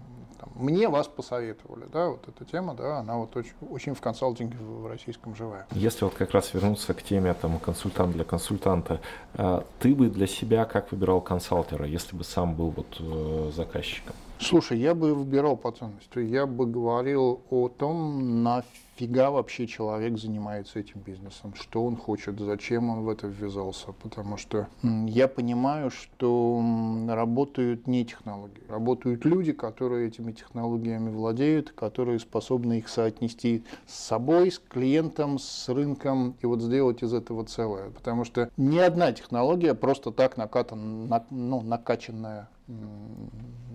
там, 0.42 0.50
мне 0.56 0.88
вас 0.88 1.06
посоветовали, 1.06 1.84
да, 1.92 2.08
вот 2.08 2.28
эта 2.28 2.44
тема, 2.44 2.74
да, 2.74 2.98
она 2.98 3.16
вот 3.16 3.36
очень, 3.36 3.52
очень 3.70 3.94
в 3.94 4.00
консалтинге 4.00 4.56
в 4.58 4.88
российском 4.88 5.36
живая. 5.36 5.66
Если 5.72 6.04
вот 6.04 6.14
как 6.14 6.32
раз 6.32 6.52
вернуться 6.52 6.94
к 6.94 7.02
теме 7.02 7.32
там 7.34 7.58
консультант 7.58 8.12
для 8.12 8.24
консультанта, 8.24 9.00
э, 9.34 9.62
ты 9.78 9.94
бы 9.94 10.08
для 10.08 10.26
себя 10.26 10.64
как 10.64 10.90
выбирал 10.90 11.20
консалтера, 11.20 11.86
если 11.86 12.16
бы 12.16 12.24
сам 12.24 12.54
был 12.54 12.70
вот 12.70 12.96
э, 12.98 13.52
заказчиком? 13.54 14.14
Слушай, 14.42 14.80
я 14.80 14.96
бы 14.96 15.14
выбирал 15.14 15.56
по 15.56 15.70
ценности. 15.70 16.18
Я 16.18 16.46
бы 16.46 16.66
говорил 16.66 17.42
о 17.50 17.68
том, 17.68 18.42
нафига 18.42 19.30
вообще 19.30 19.68
человек 19.68 20.18
занимается 20.18 20.80
этим 20.80 21.00
бизнесом, 21.00 21.54
что 21.54 21.84
он 21.84 21.96
хочет, 21.96 22.40
зачем 22.40 22.90
он 22.90 23.02
в 23.02 23.08
это 23.08 23.28
ввязался. 23.28 23.92
Потому 24.02 24.36
что 24.36 24.66
я 24.82 25.28
понимаю, 25.28 25.90
что 25.90 26.60
работают 27.08 27.86
не 27.86 28.04
технологии, 28.04 28.64
работают 28.68 29.24
люди, 29.24 29.52
которые 29.52 30.08
этими 30.08 30.32
технологиями 30.32 31.10
владеют, 31.10 31.70
которые 31.70 32.18
способны 32.18 32.78
их 32.78 32.88
соотнести 32.88 33.62
с 33.86 33.94
собой, 33.94 34.50
с 34.50 34.58
клиентом, 34.58 35.38
с 35.38 35.68
рынком 35.68 36.34
и 36.40 36.46
вот 36.46 36.60
сделать 36.62 37.04
из 37.04 37.14
этого 37.14 37.44
целое. 37.44 37.90
Потому 37.90 38.24
что 38.24 38.50
ни 38.56 38.78
одна 38.78 39.12
технология 39.12 39.74
просто 39.74 40.10
так 40.10 40.36
накатан, 40.36 41.08
ну, 41.30 41.60
накачанная 41.60 42.48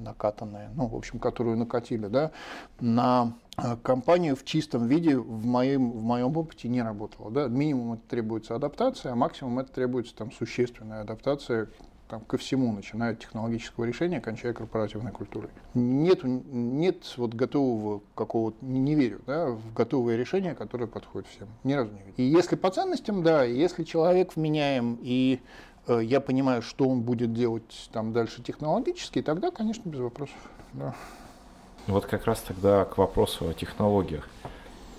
накатанная, 0.07 0.71
ну, 0.75 0.87
в 0.87 0.95
общем, 0.95 1.19
которую 1.19 1.57
накатили, 1.57 2.07
да, 2.07 2.31
на 2.79 3.33
э, 3.57 3.75
компанию 3.83 4.35
в 4.35 4.45
чистом 4.45 4.87
виде 4.87 5.17
в 5.17 5.45
моем, 5.45 5.91
в 5.91 6.03
моем 6.03 6.37
опыте 6.37 6.67
не 6.69 6.81
работала. 6.81 7.31
Да? 7.31 7.47
Минимум 7.47 7.93
это 7.93 8.03
требуется 8.07 8.55
адаптация, 8.55 9.11
а 9.11 9.15
максимум 9.15 9.59
это 9.59 9.71
требуется 9.71 10.15
там, 10.15 10.31
существенная 10.31 11.01
адаптация 11.01 11.69
там, 12.07 12.21
ко 12.21 12.37
всему, 12.37 12.71
начиная 12.71 13.13
от 13.13 13.19
технологического 13.19 13.83
решения, 13.83 14.21
кончая 14.21 14.53
корпоративной 14.53 15.11
культурой. 15.11 15.49
Нет, 15.73 16.23
нет 16.23 17.13
вот 17.17 17.33
готового 17.33 18.01
какого-то, 18.15 18.63
не, 18.63 18.95
верю, 18.95 19.21
да, 19.27 19.47
в 19.49 19.73
готовое 19.73 20.15
решение, 20.15 20.55
которое 20.55 20.87
подходит 20.87 21.27
всем. 21.29 21.47
Ни 21.63 21.73
разу 21.73 21.91
не 21.91 21.99
видел. 21.99 22.13
И 22.15 22.23
если 22.23 22.55
по 22.55 22.71
ценностям, 22.71 23.23
да, 23.23 23.43
если 23.43 23.83
человек 23.83 24.35
вменяем 24.35 24.97
и 25.01 25.41
я 25.87 26.19
понимаю, 26.19 26.61
что 26.61 26.87
он 26.87 27.01
будет 27.01 27.33
делать 27.33 27.89
там 27.93 28.13
дальше 28.13 28.41
технологически, 28.41 29.21
тогда, 29.21 29.51
конечно, 29.51 29.89
без 29.89 29.99
вопросов. 29.99 30.37
Да. 30.73 30.93
Вот 31.87 32.05
как 32.05 32.25
раз 32.25 32.41
тогда 32.41 32.83
к 32.85 32.97
вопросу 32.97 33.47
о 33.47 33.53
технологиях. 33.53 34.27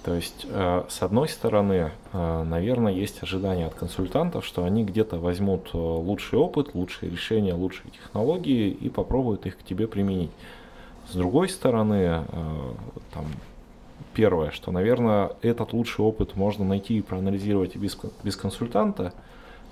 То 0.08 0.14
есть, 0.14 0.46
э, 0.48 0.84
с 0.88 1.02
одной 1.02 1.28
стороны, 1.28 1.90
э, 2.14 2.42
наверное, 2.44 2.94
есть 2.94 3.22
ожидание 3.22 3.66
от 3.66 3.74
консультантов, 3.74 4.46
что 4.46 4.64
они 4.64 4.84
где-то 4.84 5.18
возьмут 5.18 5.68
э, 5.74 5.76
лучший 5.76 6.38
опыт, 6.38 6.74
лучшие 6.74 7.10
решения, 7.10 7.52
лучшие 7.52 7.90
технологии 7.90 8.70
и 8.70 8.88
попробуют 8.88 9.44
их 9.44 9.58
к 9.58 9.62
тебе 9.62 9.86
применить. 9.86 10.30
С 11.10 11.14
другой 11.14 11.50
стороны, 11.50 12.22
там, 13.12 13.26
первое, 14.14 14.50
что, 14.50 14.70
наверное, 14.72 15.32
этот 15.40 15.74
лучший 15.74 16.04
опыт 16.04 16.36
можно 16.36 16.64
найти 16.64 16.98
и 16.98 17.02
проанализировать 17.02 17.76
без, 17.76 17.98
без 18.22 18.36
консультанта, 18.36 19.14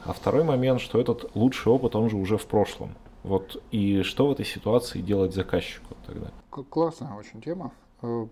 а 0.07 0.13
второй 0.13 0.45
момент, 0.45 0.81
что 0.81 1.01
этот 1.01 1.35
лучший 1.35 1.73
опыт, 1.73 1.97
он 1.97 2.09
же 2.11 2.17
уже 2.17 2.39
в 2.39 2.47
прошлом. 2.47 2.95
Вот 3.23 3.63
и 3.73 4.03
что 4.03 4.29
в 4.29 4.33
этой 4.33 4.45
ситуации 4.45 5.01
делать 5.01 5.35
заказчику 5.35 5.97
тогда? 6.07 6.31
Классная 6.51 7.15
очень 7.15 7.41
тема, 7.41 7.73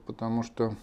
потому 0.06 0.44
что 0.44 0.74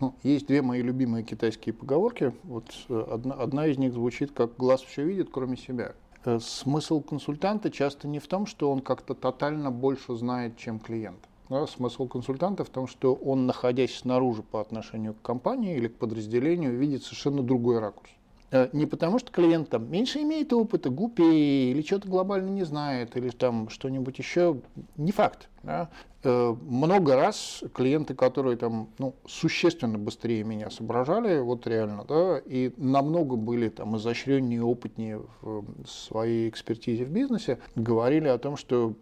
ну, 0.00 0.14
есть 0.22 0.46
две 0.46 0.62
мои 0.62 0.82
любимые 0.82 1.24
китайские 1.24 1.72
поговорки. 1.72 2.32
Вот 2.44 2.64
э, 2.88 3.06
одна, 3.10 3.34
одна 3.34 3.66
из 3.66 3.78
них 3.78 3.92
звучит 3.92 4.32
как 4.32 4.56
«глаз 4.56 4.82
все 4.82 5.04
видит, 5.04 5.28
кроме 5.32 5.56
себя». 5.56 5.94
Э, 6.24 6.38
смысл 6.40 7.00
консультанта 7.00 7.70
часто 7.70 8.08
не 8.08 8.18
в 8.18 8.26
том, 8.26 8.46
что 8.46 8.70
он 8.70 8.80
как-то 8.80 9.14
тотально 9.14 9.70
больше 9.70 10.14
знает, 10.14 10.56
чем 10.56 10.78
клиент. 10.78 11.18
Да, 11.48 11.66
смысл 11.66 12.08
консультанта 12.08 12.64
в 12.64 12.70
том, 12.70 12.86
что 12.86 13.14
он, 13.14 13.46
находясь 13.46 13.96
снаружи 13.96 14.42
по 14.42 14.60
отношению 14.60 15.14
к 15.14 15.22
компании 15.22 15.76
или 15.76 15.88
к 15.88 15.96
подразделению, 15.96 16.76
видит 16.76 17.02
совершенно 17.02 17.42
другой 17.42 17.78
ракурс. 17.78 18.10
Э, 18.54 18.68
не 18.72 18.86
потому, 18.86 19.18
что 19.18 19.32
клиент 19.32 19.68
там 19.70 19.90
меньше 19.90 20.20
имеет 20.20 20.52
опыта, 20.52 20.88
глупее, 20.88 21.72
или 21.72 21.82
что-то 21.82 22.08
глобально 22.08 22.50
не 22.50 22.62
знает, 22.62 23.16
или 23.16 23.30
там 23.30 23.68
что-нибудь 23.68 24.16
еще, 24.18 24.60
не 24.96 25.10
факт. 25.10 25.48
Да? 25.64 25.90
Э, 26.22 26.54
много 26.62 27.16
раз 27.16 27.64
клиенты, 27.74 28.14
которые 28.14 28.56
там 28.56 28.90
ну, 28.98 29.16
существенно 29.26 29.98
быстрее 29.98 30.44
меня 30.44 30.70
соображали, 30.70 31.40
вот 31.40 31.66
реально, 31.66 32.04
да, 32.04 32.38
и 32.38 32.72
намного 32.76 33.34
были 33.34 33.70
там 33.70 33.96
изощреннее, 33.96 34.62
опытнее 34.62 35.22
в 35.42 35.64
своей 35.84 36.48
экспертизе 36.48 37.06
в 37.06 37.10
бизнесе, 37.10 37.58
говорили 37.74 38.28
о 38.28 38.38
том, 38.38 38.56
что 38.56 38.94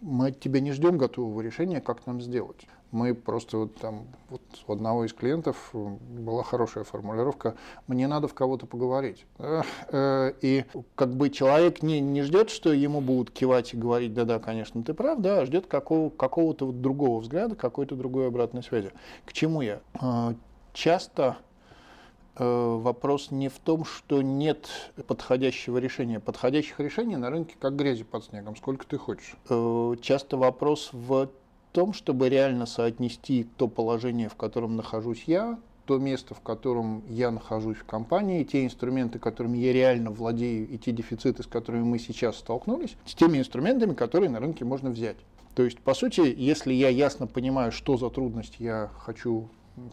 мы 0.00 0.28
от 0.28 0.40
тебя 0.40 0.60
не 0.60 0.72
ждем 0.72 0.96
готового 0.96 1.42
решения, 1.42 1.82
как 1.82 2.06
нам 2.06 2.22
сделать 2.22 2.66
мы 2.94 3.12
просто 3.12 3.58
вот 3.58 3.74
там, 3.74 4.06
вот 4.30 4.40
у 4.68 4.72
одного 4.72 5.04
из 5.04 5.12
клиентов 5.12 5.70
э, 5.74 5.78
была 5.78 6.44
хорошая 6.44 6.84
формулировка, 6.84 7.56
мне 7.88 8.06
надо 8.06 8.28
в 8.28 8.34
кого-то 8.34 8.66
поговорить. 8.66 9.26
Э, 9.38 10.32
и 10.40 10.64
как 10.94 11.12
бы 11.14 11.28
человек 11.28 11.82
не, 11.82 12.00
не 12.00 12.22
ждет, 12.22 12.50
что 12.50 12.72
ему 12.72 13.00
будут 13.00 13.32
кивать 13.32 13.74
и 13.74 13.76
говорить, 13.76 14.14
да-да, 14.14 14.38
конечно, 14.38 14.82
ты 14.84 14.94
прав, 14.94 15.18
да, 15.18 15.40
а 15.40 15.44
ждет 15.46 15.66
какого, 15.66 16.08
какого-то 16.08 16.66
вот 16.66 16.80
другого 16.80 17.20
взгляда, 17.20 17.56
какой-то 17.56 17.96
другой 17.96 18.28
обратной 18.28 18.62
связи. 18.62 18.92
К 19.24 19.32
чему 19.32 19.60
я? 19.60 19.80
Э, 20.00 20.34
часто 20.72 21.36
вопрос 22.36 23.30
не 23.30 23.48
в 23.48 23.60
том, 23.60 23.84
что 23.84 24.20
нет 24.20 24.68
подходящего 25.06 25.78
решения. 25.78 26.18
Подходящих 26.18 26.80
решений 26.80 27.14
на 27.14 27.30
рынке 27.30 27.54
как 27.60 27.76
грязи 27.76 28.02
под 28.02 28.24
снегом, 28.24 28.56
сколько 28.56 28.84
ты 28.84 28.98
хочешь. 28.98 29.36
Часто 30.02 30.36
вопрос 30.36 30.90
в 30.92 31.28
том, 31.74 31.92
чтобы 31.92 32.28
реально 32.28 32.66
соотнести 32.66 33.48
то 33.56 33.66
положение, 33.66 34.28
в 34.28 34.36
котором 34.36 34.76
нахожусь 34.76 35.24
я, 35.26 35.58
то 35.86 35.98
место, 35.98 36.32
в 36.32 36.40
котором 36.40 37.02
я 37.08 37.32
нахожусь 37.32 37.78
в 37.78 37.84
компании, 37.84 38.44
те 38.44 38.64
инструменты, 38.64 39.18
которыми 39.18 39.58
я 39.58 39.72
реально 39.72 40.12
владею, 40.12 40.68
и 40.68 40.78
те 40.78 40.92
дефициты, 40.92 41.42
с 41.42 41.46
которыми 41.46 41.82
мы 41.82 41.98
сейчас 41.98 42.36
столкнулись, 42.36 42.96
с 43.04 43.14
теми 43.14 43.38
инструментами, 43.38 43.92
которые 43.92 44.30
на 44.30 44.38
рынке 44.38 44.64
можно 44.64 44.90
взять. 44.90 45.16
То 45.56 45.64
есть, 45.64 45.80
по 45.80 45.94
сути, 45.94 46.20
если 46.36 46.72
я 46.72 46.88
ясно 46.88 47.26
понимаю, 47.26 47.72
что 47.72 47.96
за 47.96 48.08
трудность 48.08 48.54
я 48.60 48.90
хочу 49.00 49.48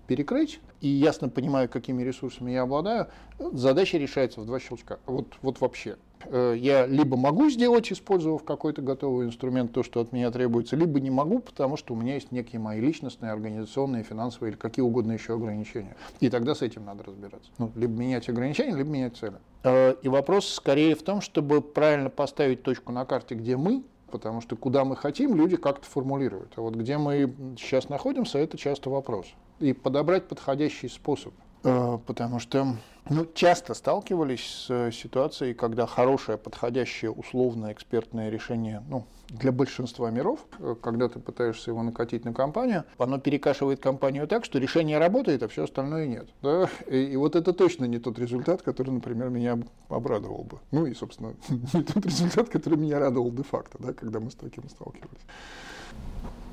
перекрыть, 0.06 0.60
и 0.82 0.88
ясно 0.88 1.30
понимаю, 1.30 1.68
какими 1.68 2.04
ресурсами 2.04 2.52
я 2.52 2.62
обладаю, 2.62 3.08
задача 3.40 3.98
решается 3.98 4.40
в 4.40 4.46
два 4.46 4.60
щелчка. 4.60 5.00
Вот, 5.08 5.36
вот 5.42 5.60
вообще. 5.60 5.98
Э, 6.25 6.56
я 6.58 6.86
либо 6.86 7.18
могу 7.18 7.50
сделать, 7.50 7.92
использовав 7.92 8.44
какой-то 8.44 8.81
готовый 8.81 9.25
инструмент, 9.25 9.72
то, 9.72 9.84
что 9.84 10.01
от 10.01 10.12
меня 10.12 10.31
требуется, 10.31 10.75
либо 10.75 11.00
не 11.00 11.10
могу, 11.10 11.40
потому 11.40 11.77
что 11.77 11.94
у 11.94 11.98
меня 11.98 12.16
есть 12.16 12.31
некие 12.31 12.60
мои 12.60 12.79
личностные, 12.79 13.31
организационные, 13.31 14.03
финансовые 14.03 14.51
или 14.51 14.57
какие 14.57 14.84
угодно 14.84 15.14
еще 15.14 15.34
ограничения. 15.34 15.96
И 16.20 16.29
тогда 16.29 16.55
с 16.55 16.62
этим 16.62 16.86
надо 16.86 17.03
разбираться. 17.03 17.51
Ну, 17.57 17.72
либо 17.75 17.94
менять 17.94 18.27
ограничения, 18.29 18.75
либо 18.75 18.90
менять 18.90 19.18
цели. 19.18 19.36
Э, 19.64 19.96
и 20.01 20.10
вопрос 20.10 20.48
скорее 20.48 20.96
в 20.96 21.03
том, 21.03 21.22
чтобы 21.22 21.62
правильно 21.62 22.10
поставить 22.10 22.64
точку 22.64 22.92
на 22.92 23.05
карте, 23.05 23.36
где 23.36 23.57
мы, 23.57 23.84
потому 24.12 24.42
что 24.42 24.55
куда 24.55 24.86
мы 24.86 24.96
хотим, 24.96 25.36
люди 25.36 25.55
как-то 25.55 25.86
формулируют. 25.86 26.53
А 26.57 26.62
вот 26.62 26.75
где 26.75 26.98
мы 26.98 27.34
сейчас 27.57 27.90
находимся, 27.90 28.38
это 28.38 28.57
часто 28.57 28.90
вопрос. 28.90 29.27
И 29.60 29.74
подобрать 29.74 30.27
подходящий 30.27 30.88
способ. 30.88 31.34
Э, 31.64 32.00
потому 32.06 32.40
что 32.40 32.76
ну, 33.10 33.28
часто 33.34 33.74
сталкивались 33.74 34.46
с 34.46 34.70
э, 34.70 34.92
ситуацией, 34.92 35.54
когда 35.54 35.86
хорошее, 35.86 36.38
подходящее, 36.38 37.12
условное 37.12 37.74
экспертное 37.74 38.30
решение 38.30 38.84
ну, 38.90 39.06
для 39.30 39.52
большинства 39.52 40.10
миров, 40.10 40.46
э, 40.60 40.76
когда 40.82 41.08
ты 41.08 41.20
пытаешься 41.20 41.72
его 41.72 41.84
накатить 41.84 42.26
на 42.26 42.34
компанию, 42.34 42.86
оно 42.98 43.20
перекашивает 43.20 43.80
компанию 43.80 44.28
так, 44.28 44.44
что 44.46 44.58
решение 44.58 44.98
работает, 44.98 45.44
а 45.44 45.48
все 45.48 45.66
остальное 45.66 46.08
нет. 46.08 46.30
Да? 46.42 46.68
И, 46.88 46.98
и 46.98 47.16
вот 47.16 47.36
это 47.36 47.54
точно 47.54 47.86
не 47.86 48.00
тот 48.00 48.18
результат, 48.18 48.64
который, 48.64 48.90
например, 48.90 49.30
меня 49.30 49.60
обрадовал 49.90 50.44
бы. 50.44 50.60
Ну 50.72 50.88
и, 50.88 50.96
собственно, 50.96 51.34
не 51.50 51.84
тот 51.84 52.06
результат, 52.06 52.50
который 52.50 52.78
меня 52.78 53.00
радовал 53.00 53.32
де-факто, 53.32 53.78
да, 53.80 53.94
когда 53.94 54.20
мы 54.20 54.32
с 54.32 54.36
таким 54.36 54.68
сталкивались. 54.68 55.22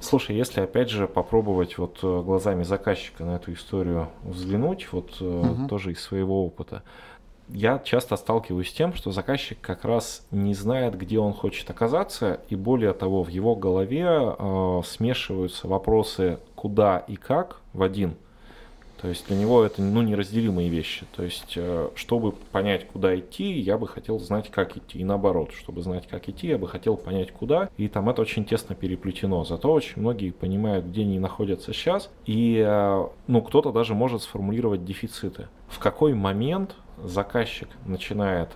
Слушай, 0.01 0.37
если 0.37 0.61
опять 0.61 0.91
же 0.91 1.09
попробовать 1.09 1.77
вот 1.79 1.99
э, 2.03 2.23
глазами 2.23 2.63
заказчика 2.63 3.25
на 3.25 3.37
эту 3.37 3.53
историю 3.53 4.09
взглянуть, 4.23 4.89
вот 4.93 5.21
угу. 5.21 5.67
тоже 5.69 5.93
из 5.93 6.01
своего 6.01 6.47
опыта, 6.47 6.83
я 7.49 7.79
часто 7.79 8.17
сталкиваюсь 8.17 8.69
с 8.69 8.73
тем, 8.73 8.93
что 8.93 9.11
заказчик 9.11 9.59
как 9.61 9.85
раз 9.85 10.27
не 10.31 10.55
знает, 10.55 10.97
где 10.97 11.19
он 11.19 11.33
хочет 11.33 11.69
оказаться, 11.71 12.41
и 12.49 12.57
более 12.57 12.93
того, 12.93 13.25
в 13.25 13.29
его 13.29 13.57
голове 13.57 14.07
э, 14.07 14.83
смешиваются 14.85 15.67
вопросы 15.67 16.39
куда 16.55 16.99
и 16.99 17.17
как 17.17 17.61
в 17.73 17.83
один– 17.83 18.17
то 19.01 19.07
есть 19.07 19.29
для 19.29 19.37
него 19.37 19.63
это 19.63 19.81
ну, 19.81 20.03
неразделимые 20.03 20.69
вещи. 20.69 21.07
То 21.15 21.23
есть, 21.23 21.53
э, 21.55 21.89
чтобы 21.95 22.33
понять, 22.33 22.89
куда 22.89 23.17
идти, 23.17 23.53
я 23.53 23.79
бы 23.79 23.87
хотел 23.87 24.19
знать, 24.19 24.51
как 24.51 24.77
идти. 24.77 24.99
И 24.99 25.05
наоборот, 25.05 25.53
чтобы 25.53 25.83
знать, 25.83 26.09
как 26.09 26.29
идти, 26.29 26.49
я 26.49 26.59
бы 26.59 26.67
хотел 26.67 26.97
понять, 26.97 27.31
куда. 27.31 27.69
И 27.77 27.87
там 27.87 28.09
это 28.09 28.23
очень 28.23 28.45
тесно 28.45 28.75
переплетено. 28.75 29.45
Зато 29.45 29.73
очень 29.73 30.01
многие 30.01 30.33
понимают, 30.33 30.87
где 30.87 31.03
они 31.03 31.21
находятся 31.21 31.73
сейчас. 31.73 32.11
И 32.27 32.61
э, 32.67 33.07
ну, 33.29 33.43
кто-то 33.43 33.71
даже 33.71 33.95
может 33.95 34.23
сформулировать 34.23 34.85
дефициты. 34.85 35.49
В 35.69 35.79
какой 35.79 36.15
момент 36.15 36.75
заказчик 37.05 37.69
начинает, 37.87 38.51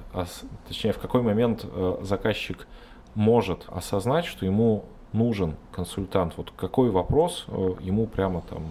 точнее, 0.66 0.92
в 0.92 0.98
какой 0.98 1.22
момент 1.22 1.64
э, 1.64 1.98
заказчик 2.02 2.66
может 3.14 3.66
осознать, 3.68 4.24
что 4.24 4.44
ему 4.44 4.86
нужен 5.12 5.54
консультант. 5.70 6.36
Вот 6.36 6.50
какой 6.56 6.90
вопрос 6.90 7.44
ему 7.80 8.06
прямо 8.06 8.40
там 8.40 8.64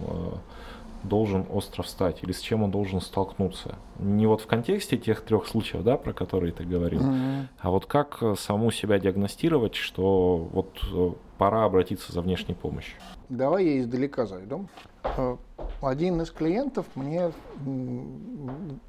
должен 1.02 1.46
остро 1.50 1.82
встать 1.82 2.22
или 2.22 2.32
с 2.32 2.40
чем 2.40 2.62
он 2.62 2.70
должен 2.70 3.00
столкнуться. 3.00 3.76
Не 3.98 4.26
вот 4.26 4.40
в 4.40 4.46
контексте 4.46 4.96
тех 4.96 5.22
трех 5.22 5.46
случаев, 5.46 5.82
да, 5.82 5.96
про 5.96 6.12
которые 6.12 6.52
ты 6.52 6.64
говорил, 6.64 7.00
mm-hmm. 7.00 7.46
а 7.58 7.70
вот 7.70 7.86
как 7.86 8.18
э, 8.22 8.34
саму 8.38 8.70
себя 8.70 8.98
диагностировать, 8.98 9.74
что 9.74 10.48
вот 10.52 10.80
э, 10.92 11.12
пора 11.38 11.64
обратиться 11.64 12.12
за 12.12 12.20
внешней 12.20 12.54
помощью. 12.54 12.94
Давай 13.28 13.64
я 13.64 13.80
издалека 13.80 14.26
зайду. 14.26 14.68
Один 15.82 16.20
из 16.20 16.30
клиентов 16.30 16.86
мне 16.94 17.32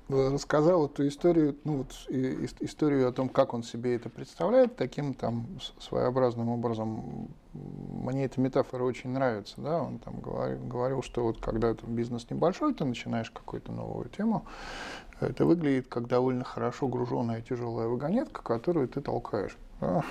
рассказал 0.08 0.86
эту 0.86 1.08
историю, 1.08 1.58
ну 1.64 1.78
вот 1.78 1.92
историю 2.08 3.10
о 3.10 3.12
том, 3.12 3.30
как 3.30 3.56
он 3.56 3.64
себе 3.64 3.96
это 3.96 4.10
представляет, 4.10 4.76
таким 4.76 5.16
там 5.16 5.48
своеобразным 5.80 6.50
образом. 6.50 7.30
Мне 7.54 8.26
эта 8.26 8.40
метафора 8.40 8.84
очень 8.84 9.10
нравится, 9.10 9.56
да, 9.58 9.82
он 9.82 9.98
там 9.98 10.20
говорил, 10.20 10.64
говорил 10.68 11.02
что 11.02 11.24
вот 11.24 11.42
когда 11.42 11.70
это 11.72 11.84
бизнес 11.88 12.30
небольшой, 12.30 12.76
ты 12.76 12.86
начинаешь 12.86 13.32
какую-то 13.32 13.72
новую 13.72 14.10
тему, 14.10 14.46
это 15.20 15.46
выглядит 15.46 15.88
как 15.88 16.08
довольно 16.08 16.44
хорошо 16.44 16.88
груженная 16.88 17.42
тяжелая 17.42 17.88
вагонетка, 17.88 18.44
которую 18.44 18.88
ты 18.88 19.02
толкаешь. 19.02 19.58
Да, 19.84 20.04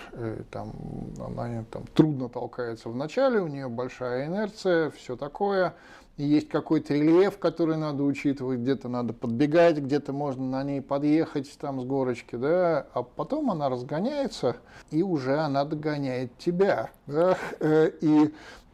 там, 0.50 0.72
она 1.18 1.64
там, 1.70 1.84
трудно 1.94 2.28
толкается 2.28 2.88
в 2.88 2.96
начале, 2.96 3.40
у 3.40 3.46
нее 3.46 3.68
большая 3.68 4.26
инерция, 4.26 4.90
все 4.90 5.16
такое. 5.16 5.74
Есть 6.18 6.50
какой-то 6.50 6.92
рельеф, 6.92 7.38
который 7.38 7.78
надо 7.78 8.02
учитывать, 8.02 8.60
где-то 8.60 8.88
надо 8.88 9.14
подбегать, 9.14 9.78
где-то 9.78 10.12
можно 10.12 10.44
на 10.44 10.62
ней 10.62 10.82
подъехать 10.82 11.50
там 11.58 11.80
с 11.80 11.84
горочки, 11.84 12.36
да, 12.36 12.86
а 12.92 13.02
потом 13.02 13.50
она 13.50 13.70
разгоняется, 13.70 14.56
и 14.90 15.02
уже 15.02 15.38
она 15.38 15.64
догоняет 15.64 16.36
тебя, 16.36 16.90
да, 17.06 17.38
э, 17.60 17.92
и 18.02 18.26
Э, 18.26 18.28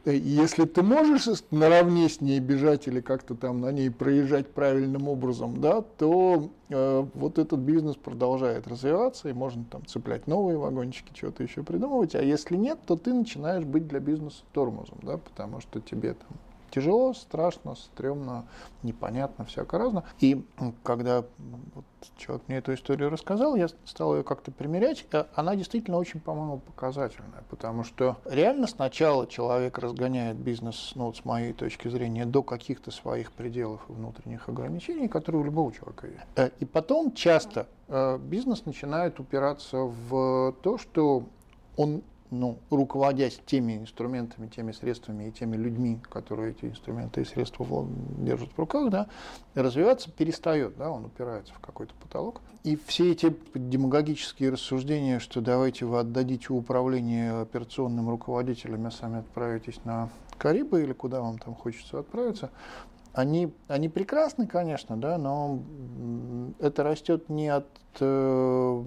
если 0.04 0.64
ты 0.64 0.82
можешь 0.82 1.28
наравне 1.50 2.08
с 2.08 2.20
ней 2.20 2.40
бежать 2.40 2.86
или 2.86 3.00
как-то 3.00 3.34
там 3.34 3.60
на 3.60 3.72
ней 3.72 3.90
проезжать 3.90 4.48
правильным 4.48 5.08
образом, 5.08 5.60
да, 5.60 5.82
то 5.82 6.50
э, 6.68 7.06
вот 7.14 7.38
этот 7.38 7.60
бизнес 7.60 7.96
продолжает 7.96 8.66
развиваться, 8.68 9.28
и 9.28 9.32
можно 9.32 9.64
там 9.64 9.84
цеплять 9.86 10.26
новые 10.26 10.58
вагончики, 10.58 11.12
что-то 11.14 11.42
еще 11.42 11.62
придумывать. 11.62 12.14
А 12.14 12.22
если 12.22 12.56
нет, 12.56 12.78
то 12.86 12.96
ты 12.96 13.12
начинаешь 13.12 13.64
быть 13.64 13.86
для 13.86 14.00
бизнеса 14.00 14.42
тормозом, 14.52 14.98
да, 15.02 15.18
потому 15.18 15.60
что 15.60 15.80
тебе 15.80 16.14
там 16.14 16.38
тяжело, 16.70 17.12
страшно, 17.14 17.74
стрёмно, 17.74 18.46
непонятно, 18.82 19.44
всяко 19.44 19.78
разно. 19.78 20.04
И 20.20 20.44
когда 20.82 21.24
вот 21.74 21.84
человек 22.16 22.44
мне 22.48 22.58
эту 22.58 22.74
историю 22.74 23.10
рассказал, 23.10 23.56
я 23.56 23.68
стал 23.84 24.16
ее 24.16 24.22
как-то 24.22 24.50
примерять. 24.50 25.06
Она 25.34 25.56
действительно 25.56 25.98
очень, 25.98 26.20
по-моему, 26.20 26.58
показательная, 26.58 27.42
потому 27.50 27.84
что 27.84 28.16
реально 28.24 28.66
сначала 28.66 29.26
человек 29.26 29.78
разгоняет 29.78 30.36
бизнес, 30.36 30.92
ну, 30.94 31.06
вот 31.06 31.16
с 31.16 31.24
моей 31.24 31.52
точки 31.52 31.88
зрения, 31.88 32.26
до 32.26 32.42
каких-то 32.42 32.90
своих 32.90 33.32
пределов 33.32 33.80
и 33.88 33.92
внутренних 33.92 34.48
ограничений, 34.48 35.08
которые 35.08 35.42
у 35.42 35.44
любого 35.44 35.72
человека 35.72 36.06
есть. 36.06 36.26
Э, 36.36 36.50
и 36.60 36.64
потом 36.64 37.12
часто 37.12 37.66
э, 37.88 38.18
бизнес 38.18 38.64
начинает 38.66 39.20
упираться 39.20 39.78
в 39.78 40.54
то, 40.62 40.78
что 40.78 41.24
он 41.76 42.02
ну, 42.30 42.58
руководясь 42.70 43.40
теми 43.46 43.78
инструментами, 43.78 44.48
теми 44.48 44.72
средствами 44.72 45.28
и 45.28 45.32
теми 45.32 45.56
людьми, 45.56 46.00
которые 46.10 46.52
эти 46.52 46.66
инструменты 46.66 47.22
и 47.22 47.24
средства 47.24 47.66
держат 48.18 48.50
в 48.52 48.58
руках, 48.58 48.90
да, 48.90 49.08
развиваться 49.54 50.10
перестает, 50.10 50.76
да, 50.76 50.90
он 50.90 51.06
упирается 51.06 51.54
в 51.54 51.60
какой-то 51.60 51.94
потолок. 51.94 52.40
И 52.64 52.76
все 52.86 53.12
эти 53.12 53.34
демагогические 53.54 54.50
рассуждения, 54.50 55.20
что 55.20 55.40
давайте 55.40 55.84
вы 55.86 56.00
отдадите 56.00 56.52
управление 56.52 57.40
операционным 57.40 58.10
руководителям, 58.10 58.86
а 58.86 58.90
сами 58.90 59.20
отправитесь 59.20 59.84
на 59.84 60.10
Карибы 60.38 60.82
или 60.82 60.92
куда 60.92 61.20
вам 61.20 61.38
там 61.38 61.54
хочется 61.54 61.98
отправиться, 61.98 62.50
они, 63.12 63.52
они 63.68 63.88
прекрасны, 63.88 64.46
конечно, 64.46 64.96
да, 64.96 65.18
но 65.18 65.60
это 66.58 66.82
растет 66.82 67.28
не 67.28 67.48
от 67.48 67.66
э, 68.00 68.84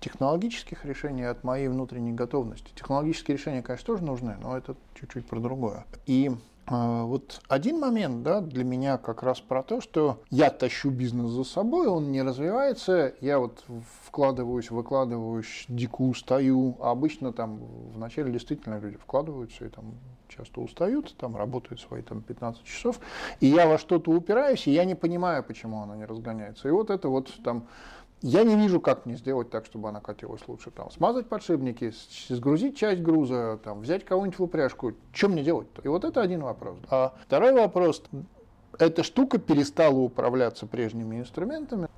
технологических 0.00 0.84
решений, 0.84 1.24
а 1.24 1.30
от 1.30 1.44
моей 1.44 1.68
внутренней 1.68 2.12
готовности. 2.12 2.72
Технологические 2.74 3.36
решения, 3.36 3.62
конечно, 3.62 3.86
тоже 3.86 4.04
нужны, 4.04 4.36
но 4.40 4.56
это 4.56 4.76
чуть-чуть 4.94 5.26
про 5.26 5.40
другое. 5.40 5.84
И 6.06 6.30
э, 6.66 7.02
вот 7.02 7.40
один 7.48 7.80
момент 7.80 8.22
да, 8.22 8.40
для 8.40 8.64
меня 8.64 8.98
как 8.98 9.22
раз 9.22 9.40
про 9.40 9.62
то, 9.62 9.80
что 9.80 10.20
я 10.30 10.50
тащу 10.50 10.90
бизнес 10.90 11.30
за 11.30 11.44
собой, 11.44 11.86
он 11.86 12.12
не 12.12 12.22
развивается, 12.22 13.14
я 13.20 13.38
вот 13.38 13.64
вкладываюсь, 14.04 14.70
выкладываюсь, 14.70 15.64
дико 15.68 16.02
устаю, 16.02 16.76
а 16.80 16.90
обычно 16.90 17.32
там 17.32 17.60
вначале 17.94 18.32
действительно 18.32 18.78
люди 18.78 18.96
вкладываются 18.96 19.64
и 19.64 19.68
там 19.68 19.94
часто 20.36 20.60
устают, 20.60 21.14
там 21.16 21.36
работают 21.36 21.80
свои 21.80 22.02
там, 22.02 22.22
15 22.22 22.64
часов, 22.64 23.00
и 23.40 23.46
я 23.46 23.66
во 23.66 23.78
что-то 23.78 24.10
упираюсь, 24.10 24.66
и 24.66 24.72
я 24.72 24.84
не 24.84 24.94
понимаю, 24.94 25.42
почему 25.44 25.82
она 25.82 25.96
не 25.96 26.04
разгоняется. 26.04 26.68
И 26.68 26.70
вот 26.70 26.90
это 26.90 27.08
вот 27.08 27.30
там 27.42 27.66
я 28.22 28.44
не 28.44 28.54
вижу, 28.54 28.80
как 28.80 29.04
мне 29.04 29.16
сделать 29.16 29.50
так, 29.50 29.66
чтобы 29.66 29.88
она 29.88 30.00
катилась 30.00 30.42
лучше. 30.46 30.70
Там, 30.70 30.90
смазать 30.92 31.28
подшипники, 31.28 31.92
сгрузить 32.28 32.76
часть 32.76 33.02
груза, 33.02 33.58
там, 33.64 33.80
взять 33.80 34.04
кого-нибудь 34.04 34.38
в 34.38 34.42
упряжку. 34.44 34.92
Что 35.12 35.28
мне 35.28 35.42
делать-то? 35.42 35.82
И 35.82 35.88
вот 35.88 36.04
это 36.04 36.20
один 36.22 36.42
вопрос. 36.42 36.78
А 36.88 37.14
второй 37.26 37.52
вопрос. 37.52 38.02
Эта 38.78 39.02
штука 39.02 39.38
перестала 39.38 39.98
управляться 39.98 40.66
прежними 40.66 41.18
инструментами. 41.18 41.88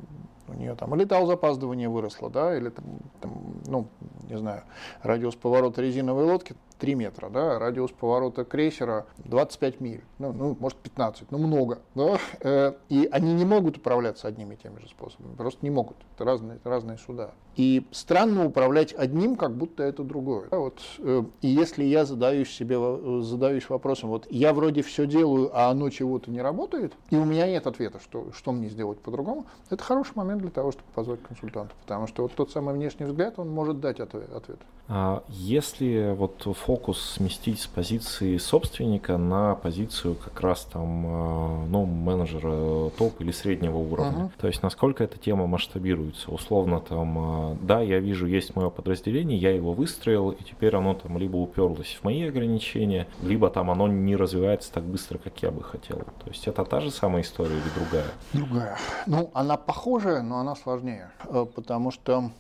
У 0.49 0.55
нее 0.55 0.75
там 0.75 0.95
или 0.95 1.05
запаздывание 1.05 1.89
выросло, 1.89 2.31
да, 2.31 2.57
или 2.57 2.71
там, 2.71 2.85
там, 3.21 3.63
ну, 3.67 3.89
не 4.29 4.39
знаю, 4.39 4.63
радиус 5.03 5.35
поворота 5.37 5.83
резиновой 5.83 6.25
лодки 6.25 6.55
3 6.85 6.95
метра, 6.97 7.31
да, 7.31 7.59
радиус 7.59 7.93
поворота 7.93 8.45
крейсера 8.45 9.07
25 9.25 9.81
миль, 9.81 10.05
ну, 10.19 10.35
ну 10.35 10.55
может 10.61 10.77
15, 10.77 11.31
ну 11.31 11.39
много, 11.39 11.79
да, 11.95 12.19
э, 12.41 12.75
и 12.91 13.09
они 13.11 13.33
не 13.33 13.47
могут 13.47 13.79
управляться 13.79 14.29
одними 14.29 14.53
и 14.53 14.59
теми 14.59 14.81
же 14.81 14.89
способами, 14.89 15.35
просто 15.35 15.61
не 15.63 15.71
могут, 15.71 15.97
это 16.15 16.27
разные, 16.27 16.57
это 16.57 16.69
разные 16.69 16.99
суда. 16.99 17.31
И 17.57 17.87
странно 17.91 18.45
управлять 18.45 18.93
одним, 18.93 19.37
как 19.37 19.57
будто 19.57 19.83
это 19.83 20.03
другое. 20.03 20.49
Да, 20.51 20.59
вот, 20.59 20.81
э, 20.99 21.23
и 21.41 21.49
если 21.49 21.85
я 21.85 22.05
задаюсь 22.05 22.51
себе, 22.51 22.77
задаюсь 23.23 23.67
вопросом, 23.71 24.11
вот 24.11 24.27
я 24.29 24.53
вроде 24.53 24.83
все 24.83 25.07
делаю, 25.07 25.51
а 25.55 25.71
оно 25.71 25.89
чего-то 25.89 26.31
не 26.31 26.43
работает, 26.43 26.93
и 27.09 27.17
у 27.17 27.25
меня 27.25 27.47
нет 27.47 27.67
ответа, 27.67 27.99
что, 27.99 28.31
что 28.33 28.53
мне 28.53 28.69
сделать 28.69 28.99
по-другому, 28.99 29.47
это 29.71 29.83
хороший 29.83 30.13
момент 30.17 30.43
для 30.43 30.51
того, 30.51 30.73
чтобы 30.73 30.89
позвать 30.95 31.23
консультанта, 31.23 31.75
потому 31.81 32.09
что 32.09 32.25
вот 32.25 32.33
тот 32.35 32.51
самый 32.51 32.75
внешний 32.75 33.07
взгляд, 33.07 33.39
он 33.39 33.49
может 33.49 33.81
дать 33.81 34.01
ответ. 34.01 34.59
А 34.87 35.23
если 35.29 36.15
вот 36.15 36.43
фокус 36.43 36.74
сместить 36.95 37.61
с 37.61 37.67
позиции 37.67 38.37
собственника 38.39 39.17
на 39.17 39.55
позицию 39.55 40.17
как 40.17 40.41
раз 40.41 40.65
там 40.65 41.05
а, 41.07 41.67
ну, 41.69 41.85
менеджера 41.87 42.91
топ 42.91 43.21
или 43.21 43.31
среднего 43.31 43.79
уровня, 43.79 44.25
uh-huh. 44.25 44.41
то 44.41 44.47
есть 44.47 44.63
насколько 44.63 45.05
эта 45.05 45.19
тема 45.19 45.47
масштабируется, 45.47 46.31
условно 46.31 46.81
там, 46.81 47.19
а, 47.19 47.57
да, 47.61 47.81
я 47.81 47.99
вижу, 47.99 48.27
есть 48.27 48.57
мое 48.57 48.71
подразделение, 48.71 49.39
я 49.39 49.51
его 49.51 49.73
выстроил, 49.73 50.31
и 50.31 50.43
теперь 50.43 50.75
оно 50.77 50.95
там 50.95 51.19
либо 51.19 51.37
уперлось 51.37 51.99
в 52.01 52.05
мои 52.05 52.23
ограничения, 52.25 53.07
либо 53.23 53.51
там 53.51 53.71
оно 53.71 53.89
не 53.89 54.17
развивается 54.17 54.73
так 54.73 54.85
быстро, 54.85 55.19
как 55.19 55.43
я 55.43 55.51
бы 55.51 55.63
хотел. 55.63 55.99
То 55.99 56.29
есть 56.29 56.47
это 56.47 56.65
та 56.65 56.81
же 56.81 56.91
самая 56.91 57.23
история 57.23 57.55
или 57.55 57.79
другая? 57.79 58.11
Другая. 58.33 58.79
Ну, 59.07 59.31
она 59.35 59.57
похожая, 59.57 60.23
но 60.23 60.39
она 60.41 60.55
сложнее, 60.55 61.11
э, 61.29 61.47
потому 61.55 61.91
что 61.91 62.31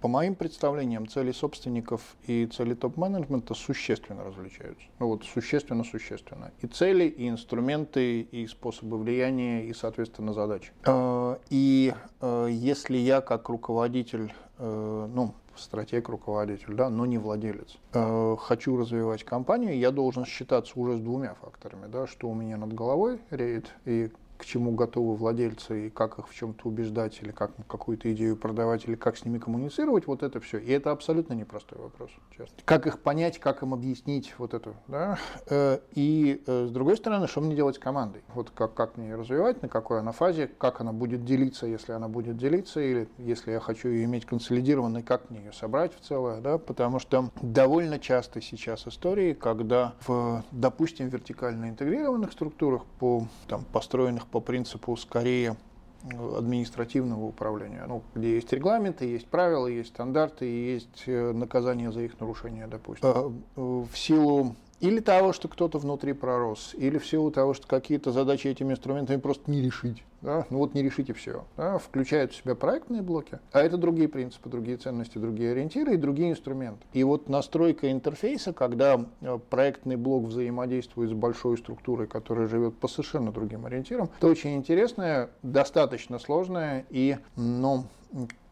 по 0.00 0.08
моим 0.08 0.34
представлениям, 0.34 1.08
цели 1.08 1.32
собственников 1.32 2.16
и 2.26 2.46
цели 2.46 2.74
топ-менеджмента 2.74 3.54
существенно 3.54 4.24
различаются. 4.24 4.84
Ну 4.98 5.08
вот 5.08 5.24
существенно-существенно. 5.24 6.52
И 6.60 6.66
цели, 6.66 7.04
и 7.04 7.28
инструменты, 7.28 8.20
и 8.20 8.46
способы 8.46 8.98
влияния, 8.98 9.66
и, 9.66 9.72
соответственно, 9.72 10.32
задачи. 10.32 10.72
Э, 10.84 11.36
и 11.50 11.94
э, 12.20 12.48
если 12.50 12.96
я 12.96 13.20
как 13.20 13.48
руководитель, 13.48 14.32
э, 14.58 15.08
ну, 15.12 15.34
стратег, 15.56 16.08
руководитель, 16.08 16.74
да, 16.74 16.88
но 16.88 17.04
не 17.04 17.18
владелец. 17.18 17.76
хочу 17.92 18.74
развивать 18.78 19.22
компанию, 19.22 19.76
я 19.78 19.90
должен 19.90 20.24
считаться 20.24 20.72
уже 20.80 20.96
с 20.96 21.00
двумя 21.00 21.34
факторами, 21.34 21.88
да, 21.88 22.06
что 22.06 22.30
у 22.30 22.34
меня 22.34 22.56
над 22.56 22.72
головой 22.72 23.20
реет 23.30 23.70
и 23.84 24.10
к 24.42 24.44
чему 24.44 24.72
готовы 24.72 25.14
владельцы 25.14 25.86
и 25.86 25.90
как 25.90 26.18
их 26.18 26.28
в 26.28 26.34
чем-то 26.34 26.68
убеждать, 26.68 27.20
или 27.22 27.30
как 27.30 27.52
какую-то 27.68 28.12
идею 28.12 28.36
продавать, 28.36 28.88
или 28.88 28.96
как 28.96 29.16
с 29.16 29.24
ними 29.24 29.38
коммуницировать, 29.38 30.08
вот 30.08 30.24
это 30.24 30.40
все. 30.40 30.58
И 30.58 30.72
это 30.72 30.90
абсолютно 30.90 31.34
непростой 31.34 31.78
вопрос, 31.78 32.10
честно. 32.36 32.56
Как 32.64 32.88
их 32.88 32.98
понять, 32.98 33.38
как 33.38 33.62
им 33.62 33.72
объяснить 33.72 34.34
вот 34.38 34.52
это, 34.52 34.74
да? 34.88 35.16
Э, 35.48 35.78
и 35.94 36.42
э, 36.44 36.66
с 36.66 36.72
другой 36.72 36.96
стороны, 36.96 37.28
что 37.28 37.40
мне 37.40 37.54
делать 37.54 37.76
с 37.76 37.78
командой? 37.78 38.22
Вот 38.34 38.50
как, 38.50 38.74
как 38.74 38.96
мне 38.96 39.10
ее 39.10 39.14
развивать, 39.14 39.62
на 39.62 39.68
какой 39.68 40.00
она 40.00 40.10
фазе, 40.10 40.48
как 40.58 40.80
она 40.80 40.92
будет 40.92 41.24
делиться, 41.24 41.66
если 41.66 41.92
она 41.92 42.08
будет 42.08 42.36
делиться, 42.36 42.80
или 42.80 43.08
если 43.18 43.52
я 43.52 43.60
хочу 43.60 43.90
ее 43.90 44.04
иметь 44.06 44.26
консолидированной, 44.26 45.04
как 45.04 45.30
мне 45.30 45.38
ее 45.38 45.52
собрать 45.52 45.94
в 45.94 46.00
целое, 46.00 46.40
да? 46.40 46.58
Потому 46.58 46.98
что 46.98 47.30
довольно 47.40 48.00
часто 48.00 48.40
сейчас 48.40 48.88
истории, 48.88 49.34
когда 49.34 49.94
в, 50.04 50.42
допустим, 50.50 51.10
вертикально 51.10 51.68
интегрированных 51.68 52.32
структурах, 52.32 52.82
по, 52.98 53.28
там, 53.46 53.64
построенных 53.72 54.26
по 54.32 54.40
принципу 54.40 54.96
скорее 54.96 55.56
э, 56.02 56.38
административного 56.38 57.24
управления, 57.24 57.84
ну, 57.86 58.02
где 58.14 58.34
есть 58.34 58.52
регламенты, 58.52 59.04
есть 59.04 59.28
правила, 59.28 59.68
есть 59.68 59.90
стандарты, 59.90 60.46
есть 60.46 61.04
э, 61.06 61.32
наказания 61.32 61.92
за 61.92 62.00
их 62.00 62.18
нарушение, 62.18 62.66
допустим. 62.66 63.08
Э, 63.08 63.60
в 63.60 63.94
силу 63.94 64.56
или 64.82 64.98
того, 64.98 65.32
что 65.32 65.48
кто-то 65.48 65.78
внутри 65.78 66.12
пророс, 66.12 66.74
или 66.76 66.98
в 66.98 67.06
силу 67.06 67.30
того, 67.30 67.54
что 67.54 67.68
какие-то 67.68 68.10
задачи 68.10 68.48
этими 68.48 68.72
инструментами 68.72 69.16
просто 69.16 69.48
не 69.50 69.62
решить. 69.62 70.02
Да? 70.20 70.44
Ну 70.50 70.58
вот 70.58 70.74
не 70.74 70.82
решите 70.82 71.12
все. 71.14 71.44
Да? 71.56 71.78
Включают 71.78 72.32
в 72.32 72.36
себя 72.36 72.56
проектные 72.56 73.00
блоки, 73.00 73.38
а 73.52 73.60
это 73.60 73.76
другие 73.76 74.08
принципы, 74.08 74.50
другие 74.50 74.76
ценности, 74.76 75.18
другие 75.18 75.52
ориентиры 75.52 75.94
и 75.94 75.96
другие 75.96 76.32
инструменты. 76.32 76.84
И 76.92 77.04
вот 77.04 77.28
настройка 77.28 77.92
интерфейса, 77.92 78.52
когда 78.52 79.06
э, 79.20 79.38
проектный 79.48 79.96
блок 79.96 80.24
взаимодействует 80.24 81.10
с 81.10 81.14
большой 81.14 81.58
структурой, 81.58 82.08
которая 82.08 82.48
живет 82.48 82.76
по 82.76 82.88
совершенно 82.88 83.30
другим 83.30 83.66
ориентирам, 83.66 84.10
это 84.18 84.26
очень 84.26 84.56
интересная, 84.56 85.30
достаточно 85.42 86.18
сложная 86.18 86.86
и, 86.90 87.18
ну, 87.36 87.86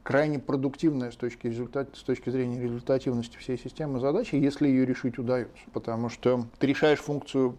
крайне 0.02 0.38
продуктивная 0.38 1.10
с 1.10 1.16
точки, 1.16 1.46
результат, 1.46 1.90
с 1.94 2.02
точки 2.02 2.30
зрения 2.30 2.60
результативности 2.60 3.36
всей 3.36 3.58
системы 3.58 4.00
задачи, 4.00 4.34
если 4.34 4.68
ее 4.68 4.86
решить 4.86 5.18
удается. 5.18 5.62
Потому 5.72 6.08
что 6.08 6.46
ты 6.58 6.66
решаешь 6.66 6.98
функцию 6.98 7.56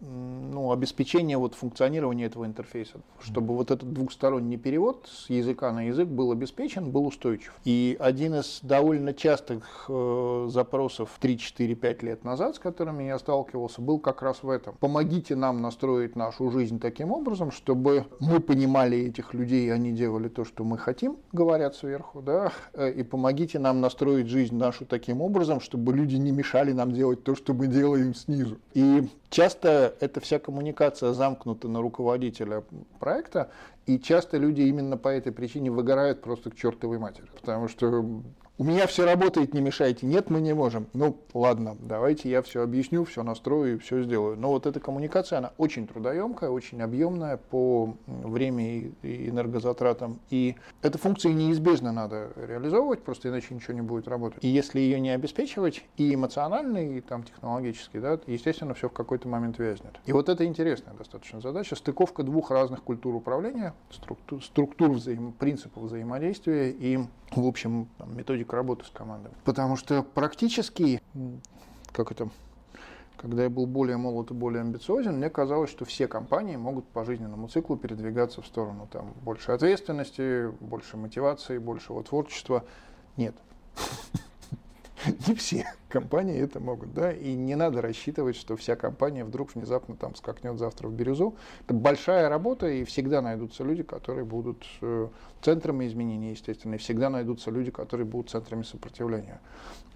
ну, 0.00 0.72
обеспечение 0.72 1.36
вот 1.36 1.54
функционирования 1.54 2.24
этого 2.24 2.46
интерфейса, 2.46 3.00
чтобы 3.20 3.54
вот 3.54 3.70
этот 3.70 3.92
двухсторонний 3.92 4.56
перевод 4.56 5.08
с 5.10 5.28
языка 5.30 5.72
на 5.72 5.88
язык 5.88 6.08
был 6.08 6.32
обеспечен, 6.32 6.90
был 6.90 7.06
устойчив. 7.06 7.54
И 7.64 7.96
один 8.00 8.34
из 8.34 8.60
довольно 8.62 9.12
частых 9.12 9.86
э, 9.88 10.48
запросов 10.50 11.18
3-4-5 11.20 12.04
лет 12.04 12.24
назад, 12.24 12.56
с 12.56 12.58
которыми 12.58 13.04
я 13.04 13.18
сталкивался, 13.18 13.82
был 13.82 13.98
как 13.98 14.22
раз 14.22 14.42
в 14.42 14.48
этом. 14.48 14.74
Помогите 14.80 15.36
нам 15.36 15.60
настроить 15.60 16.16
нашу 16.16 16.50
жизнь 16.50 16.80
таким 16.80 17.12
образом, 17.12 17.50
чтобы 17.50 18.06
мы 18.20 18.40
понимали 18.40 18.98
этих 18.98 19.34
людей, 19.34 19.66
и 19.66 19.70
они 19.70 19.92
делали 19.92 20.28
то, 20.28 20.44
что 20.44 20.64
мы 20.64 20.78
хотим, 20.78 21.18
говорят 21.32 21.74
сверху, 21.74 22.22
да, 22.22 22.52
э, 22.72 22.90
и 22.92 23.02
помогите 23.02 23.58
нам 23.58 23.80
настроить 23.80 24.28
жизнь 24.28 24.56
нашу 24.56 24.86
таким 24.86 25.20
образом, 25.20 25.60
чтобы 25.60 25.92
люди 25.92 26.16
не 26.16 26.32
мешали 26.32 26.72
нам 26.72 26.92
делать 26.92 27.22
то, 27.22 27.34
что 27.34 27.52
мы 27.52 27.66
делаем 27.66 28.14
снизу. 28.14 28.58
И 28.72 29.08
часто 29.30 29.94
эта 30.00 30.20
вся 30.20 30.38
коммуникация 30.38 31.12
замкнута 31.12 31.68
на 31.68 31.80
руководителя 31.80 32.64
проекта, 32.98 33.50
и 33.86 33.98
часто 33.98 34.36
люди 34.36 34.62
именно 34.62 34.96
по 34.96 35.08
этой 35.08 35.32
причине 35.32 35.70
выгорают 35.70 36.20
просто 36.20 36.50
к 36.50 36.56
чертовой 36.56 36.98
матери. 36.98 37.26
Потому 37.34 37.68
что 37.68 38.22
у 38.60 38.64
меня 38.64 38.86
все 38.86 39.06
работает, 39.06 39.54
не 39.54 39.62
мешайте. 39.62 40.04
Нет, 40.04 40.28
мы 40.28 40.42
не 40.42 40.52
можем. 40.52 40.86
Ну, 40.92 41.16
ладно, 41.32 41.78
давайте 41.80 42.28
я 42.28 42.42
все 42.42 42.62
объясню, 42.62 43.06
все 43.06 43.22
настрою 43.22 43.76
и 43.76 43.78
все 43.78 44.02
сделаю. 44.02 44.36
Но 44.36 44.50
вот 44.50 44.66
эта 44.66 44.80
коммуникация, 44.80 45.38
она 45.38 45.52
очень 45.56 45.86
трудоемкая, 45.86 46.50
очень 46.50 46.82
объемная 46.82 47.38
по 47.38 47.96
времени 48.06 48.92
и 49.02 49.30
энергозатратам. 49.30 50.20
И 50.28 50.56
эту 50.82 50.98
функцию 50.98 51.34
неизбежно 51.36 51.90
надо 51.90 52.32
реализовывать, 52.36 53.02
просто 53.02 53.30
иначе 53.30 53.54
ничего 53.54 53.72
не 53.72 53.80
будет 53.80 54.06
работать. 54.06 54.44
И 54.44 54.48
если 54.48 54.78
ее 54.78 55.00
не 55.00 55.08
обеспечивать 55.08 55.82
и 55.96 56.14
эмоционально, 56.14 56.98
и 56.98 57.00
там 57.00 57.22
технологически, 57.22 57.98
да, 57.98 58.20
естественно, 58.26 58.74
все 58.74 58.90
в 58.90 58.92
какой-то 58.92 59.26
момент 59.26 59.58
вязнет. 59.58 59.98
И 60.04 60.12
вот 60.12 60.28
это 60.28 60.44
интересная 60.44 60.92
достаточно 60.92 61.40
задача. 61.40 61.76
Стыковка 61.76 62.24
двух 62.24 62.50
разных 62.50 62.82
культур 62.82 63.14
управления, 63.14 63.72
структур, 63.90 64.44
структур 64.44 64.90
взаим, 64.90 65.32
принципов 65.32 65.84
взаимодействия 65.84 66.70
и, 66.70 66.98
в 67.34 67.46
общем, 67.46 67.88
там, 67.96 68.14
методик 68.14 68.49
к 68.50 68.52
работе 68.52 68.84
с 68.84 68.90
командами. 68.90 69.32
Потому 69.44 69.76
что 69.76 70.02
практически, 70.02 71.00
как 71.92 72.10
это, 72.10 72.30
когда 73.16 73.44
я 73.44 73.48
был 73.48 73.66
более 73.66 73.96
молод 73.96 74.32
и 74.32 74.34
более 74.34 74.62
амбициозен, 74.62 75.18
мне 75.18 75.30
казалось, 75.30 75.70
что 75.70 75.84
все 75.84 76.08
компании 76.08 76.56
могут 76.56 76.84
по 76.88 77.04
жизненному 77.04 77.46
циклу 77.46 77.76
передвигаться 77.76 78.42
в 78.42 78.46
сторону 78.46 78.88
там, 78.90 79.14
больше 79.22 79.52
ответственности, 79.52 80.50
больше 80.58 80.96
мотивации, 80.96 81.58
большего 81.58 82.02
творчества. 82.02 82.64
Нет. 83.16 83.36
Не 85.26 85.34
все 85.34 85.66
компании 85.88 86.38
это 86.40 86.60
могут, 86.60 86.94
да, 86.94 87.12
и 87.12 87.34
не 87.34 87.56
надо 87.56 87.82
рассчитывать, 87.82 88.36
что 88.36 88.56
вся 88.56 88.76
компания 88.76 89.24
вдруг 89.24 89.54
внезапно 89.54 89.96
там 89.96 90.14
скакнет 90.14 90.58
завтра 90.58 90.88
в 90.88 90.92
бирюзу. 90.92 91.34
Это 91.64 91.74
большая 91.74 92.28
работа, 92.28 92.68
и 92.68 92.84
всегда 92.84 93.20
найдутся 93.22 93.64
люди, 93.64 93.82
которые 93.82 94.24
будут 94.24 94.64
э, 94.82 95.08
центрами 95.42 95.86
изменений, 95.86 96.30
естественно, 96.30 96.74
и 96.74 96.78
всегда 96.78 97.10
найдутся 97.10 97.50
люди, 97.50 97.70
которые 97.70 98.06
будут 98.06 98.30
центрами 98.30 98.62
сопротивления. 98.62 99.40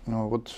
Но 0.07 0.29
вот 0.29 0.53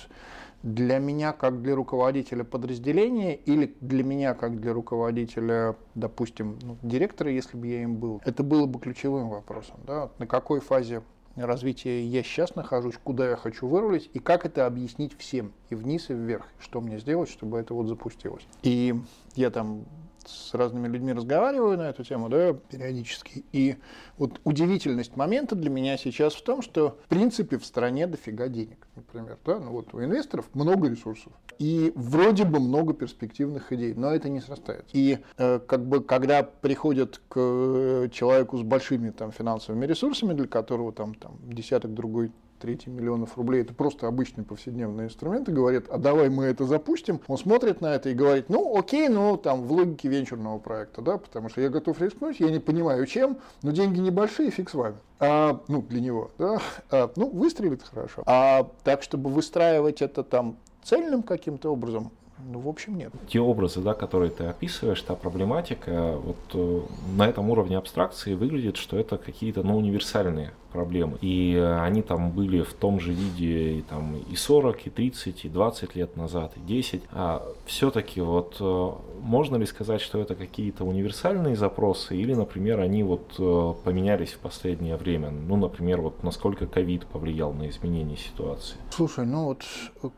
для 0.63 0.99
меня, 0.99 1.33
как 1.33 1.63
для 1.63 1.75
руководителя 1.75 2.43
подразделения, 2.43 3.35
или 3.37 3.77
для 3.81 4.03
меня, 4.03 4.35
как 4.35 4.61
для 4.61 4.73
руководителя, 4.73 5.77
допустим, 5.95 6.59
ну, 6.63 6.77
директора, 6.83 7.31
если 7.31 7.57
бы 7.57 7.67
я 7.67 7.83
им 7.83 7.97
был, 7.97 8.21
это 8.25 8.43
было 8.43 8.67
бы 8.67 8.81
ключевым 8.81 9.29
вопросом. 9.29 9.77
Да? 9.87 10.11
На 10.19 10.27
какой 10.27 10.61
фазе 10.61 11.03
развития 11.37 12.05
я 12.05 12.23
сейчас 12.23 12.55
нахожусь, 12.55 12.97
куда 13.03 13.31
я 13.31 13.37
хочу 13.37 13.67
вырулить 13.67 14.11
и 14.15 14.19
как 14.19 14.47
это 14.47 14.67
объяснить 14.67 15.17
всем, 15.19 15.53
и 15.71 15.75
вниз, 15.75 16.11
и 16.11 16.15
вверх, 16.15 16.47
что 16.59 16.81
мне 16.81 16.99
сделать, 16.99 17.31
чтобы 17.31 17.59
это 17.59 17.75
вот 17.75 17.87
запустилось. 17.87 18.47
И 18.63 18.95
я 19.35 19.51
там 19.51 19.85
с 20.29 20.55
разными 20.55 20.89
людьми 20.89 21.13
разговариваю 21.13 21.79
на 21.79 21.91
эту 21.91 22.05
тему, 22.05 22.29
да, 22.29 22.53
периодически. 22.53 23.45
И 23.53 23.77
вот 24.19 24.41
удивительность 24.45 25.17
момента 25.17 25.55
для 25.55 25.71
меня 25.71 25.97
сейчас 25.97 26.35
в 26.35 26.43
том, 26.43 26.63
что 26.63 26.99
в 27.05 27.09
принципе 27.09 27.59
в 27.59 27.65
стране 27.65 28.07
дофига 28.07 28.49
денег, 28.49 28.87
например, 28.95 29.39
да, 29.45 29.59
ну 29.59 29.73
вот 29.73 29.95
у 29.95 30.03
инвесторов 30.03 30.47
много 30.55 30.89
ресурсов 30.89 31.33
и 31.59 31.93
вроде 31.95 32.45
бы 32.45 32.61
много 32.61 32.93
перспективных 32.93 33.73
идей, 33.73 33.95
но 33.95 34.11
это 34.15 34.29
не 34.29 34.41
срастается. 34.41 34.87
И 34.93 35.19
э, 35.39 35.59
как 35.61 35.87
бы 35.87 36.03
когда 36.03 36.43
приходят 36.43 37.21
к 37.29 37.37
э, 37.37 38.09
человеку 38.13 38.59
с 38.59 38.63
большими 38.63 39.11
там 39.11 39.33
финансовыми 39.33 39.87
ресурсами, 39.87 40.35
для 40.35 40.47
которого 40.47 40.93
там, 40.93 41.15
там 41.15 41.39
десяток 41.45 41.95
другой 41.95 42.31
третий 42.59 42.91
миллионов 42.91 43.37
рублей, 43.37 43.63
это 43.63 43.75
просто 43.75 44.07
обычный 44.07 44.45
повседневный 44.45 45.05
инструмент, 45.05 45.49
и 45.49 45.53
говорят, 45.53 45.85
а 45.89 45.99
давай 45.99 46.29
мы 46.29 46.45
это 46.45 46.65
запустим. 46.65 47.21
Он 47.27 47.39
смотрит 47.39 47.81
на 47.81 47.95
это 47.95 48.11
и 48.11 48.15
говорит, 48.15 48.49
ну 48.49 48.77
окей, 48.77 49.09
ну 49.09 49.37
там 49.37 49.63
в 49.63 49.73
логике 49.73 50.09
венчурного 50.09 50.59
проекта, 50.59 51.03
да, 51.03 51.19
потому 51.19 51.49
что 51.49 51.61
я 51.61 51.69
готов 51.69 52.01
рискнуть, 52.01 52.41
я 52.41 52.51
не 52.51 52.61
понимаю 52.61 53.07
чем, 53.07 53.39
но 53.63 53.71
деньги 53.71 54.01
небольшие, 54.01 54.51
фиг 54.51 54.71
с 54.71 54.75
вами. 54.75 54.97
А, 55.19 55.61
ну, 55.69 55.83
для 55.83 56.01
него, 56.01 56.31
да, 56.39 56.61
а, 56.91 57.11
ну, 57.17 57.31
выстрелит 57.31 57.83
хорошо. 57.83 58.23
А 58.27 58.71
так, 58.85 59.03
чтобы 59.03 59.31
выстраивать 59.31 60.03
это 60.03 60.23
там 60.23 60.57
цельным 60.83 61.23
каким-то 61.23 61.73
образом, 61.73 62.13
ну, 62.39 62.61
в 62.61 62.69
общем, 62.69 62.99
нет. 62.99 63.13
Те 63.29 63.41
образы, 63.41 63.81
да, 63.81 63.95
которые 63.95 64.31
ты 64.31 64.45
описываешь, 64.45 65.01
та 65.01 65.15
проблематика, 65.15 66.17
вот 66.17 66.37
э, 66.53 66.81
на 67.17 67.27
этом 67.27 67.49
уровне 67.51 67.79
абстракции 67.79 68.35
выглядит, 68.35 68.77
что 68.77 68.99
это 68.99 69.17
какие-то 69.17 69.63
ну, 69.63 69.77
универсальные 69.77 70.53
проблемы. 70.77 71.17
И 71.23 71.55
э, 71.55 71.81
они 71.81 72.03
там 72.03 72.31
были 72.31 72.63
в 72.63 72.75
том 72.75 73.01
же 73.01 73.13
виде 73.13 73.79
и, 73.79 73.83
там, 73.83 74.17
и 74.33 74.37
40, 74.37 74.87
и 74.87 74.91
30, 74.91 75.45
и 75.47 75.49
20 75.49 75.97
лет 75.97 76.17
назад, 76.17 76.53
и 76.57 76.61
10. 76.61 77.03
А 77.13 77.43
все-таки 77.65 78.21
вот 78.21 78.57
э, 78.61 78.91
можно 79.23 79.57
ли 79.57 79.67
сказать, 79.67 80.01
что 80.01 80.21
это 80.21 80.35
какие-то 80.35 80.85
универсальные 80.85 81.57
запросы 81.57 82.17
или, 82.17 82.35
например, 82.35 82.81
они 82.81 83.03
вот 83.03 83.35
э, 83.39 83.75
поменялись 83.85 84.33
в 84.33 84.39
последнее 84.39 84.97
время? 84.97 85.31
Ну, 85.31 85.57
например, 85.57 86.01
вот 86.03 86.23
насколько 86.23 86.67
ковид 86.67 87.07
повлиял 87.07 87.53
на 87.53 87.69
изменение 87.71 88.19
ситуации? 88.19 88.77
Слушай, 88.91 89.25
ну 89.25 89.45
вот 89.45 89.65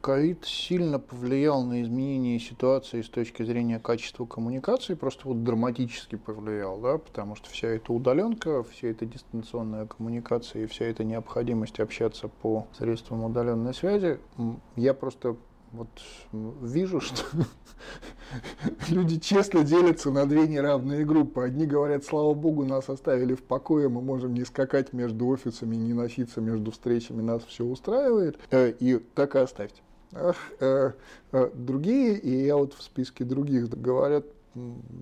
ковид 0.01 0.45
сильно 0.45 0.99
повлиял 0.99 1.63
на 1.63 1.83
изменение 1.83 2.41
ситуации 2.41 3.03
с 3.03 3.09
точки 3.09 3.45
зрения 3.45 3.79
качества 3.79 4.27
коммуникации, 4.27 4.95
просто 4.95 5.29
вот 5.29 5.45
драматически 5.45 6.17
повлиял, 6.17 6.81
да, 6.81 6.99
потому 6.99 7.37
что 7.37 7.49
вся 7.51 7.69
эта 7.69 7.93
удаленка, 7.93 8.65
вся 8.65 8.89
эта 8.89 9.07
дистанционная 9.07 9.87
коммуникация 9.87 10.48
коммуникации 10.49 10.63
и 10.63 10.67
вся 10.67 10.87
эта 10.87 11.05
необходимость 11.05 11.81
общаться 11.81 12.29
по 12.29 12.67
средствам 12.77 13.25
удаленной 13.25 13.75
связи, 13.75 14.19
я 14.77 14.95
просто 14.95 15.37
вот 15.73 15.89
вижу, 16.63 17.01
что 17.01 17.23
люди 18.89 19.19
честно 19.19 19.65
делятся 19.65 20.11
на 20.11 20.25
две 20.25 20.49
неравные 20.49 21.05
группы. 21.05 21.43
Одни 21.43 21.67
говорят, 21.67 22.05
слава 22.05 22.33
богу, 22.35 22.65
нас 22.65 22.89
оставили 22.89 23.35
в 23.35 23.43
покое, 23.43 23.89
мы 23.89 24.01
можем 24.01 24.33
не 24.33 24.45
скакать 24.45 24.93
между 24.95 25.27
офисами, 25.27 25.77
не 25.77 25.93
носиться 25.93 26.41
между 26.41 26.71
встречами, 26.71 27.21
нас 27.21 27.45
все 27.45 27.65
устраивает, 27.65 28.39
э, 28.51 28.73
и 28.81 28.99
так 29.15 29.35
и 29.35 29.41
оставьте. 29.41 29.83
Э, 30.13 30.33
э, 30.61 31.51
другие, 31.55 32.19
и 32.19 32.47
я 32.47 32.57
вот 32.57 32.73
в 32.73 32.83
списке 32.83 33.25
других 33.25 33.69
говорят, 33.69 34.25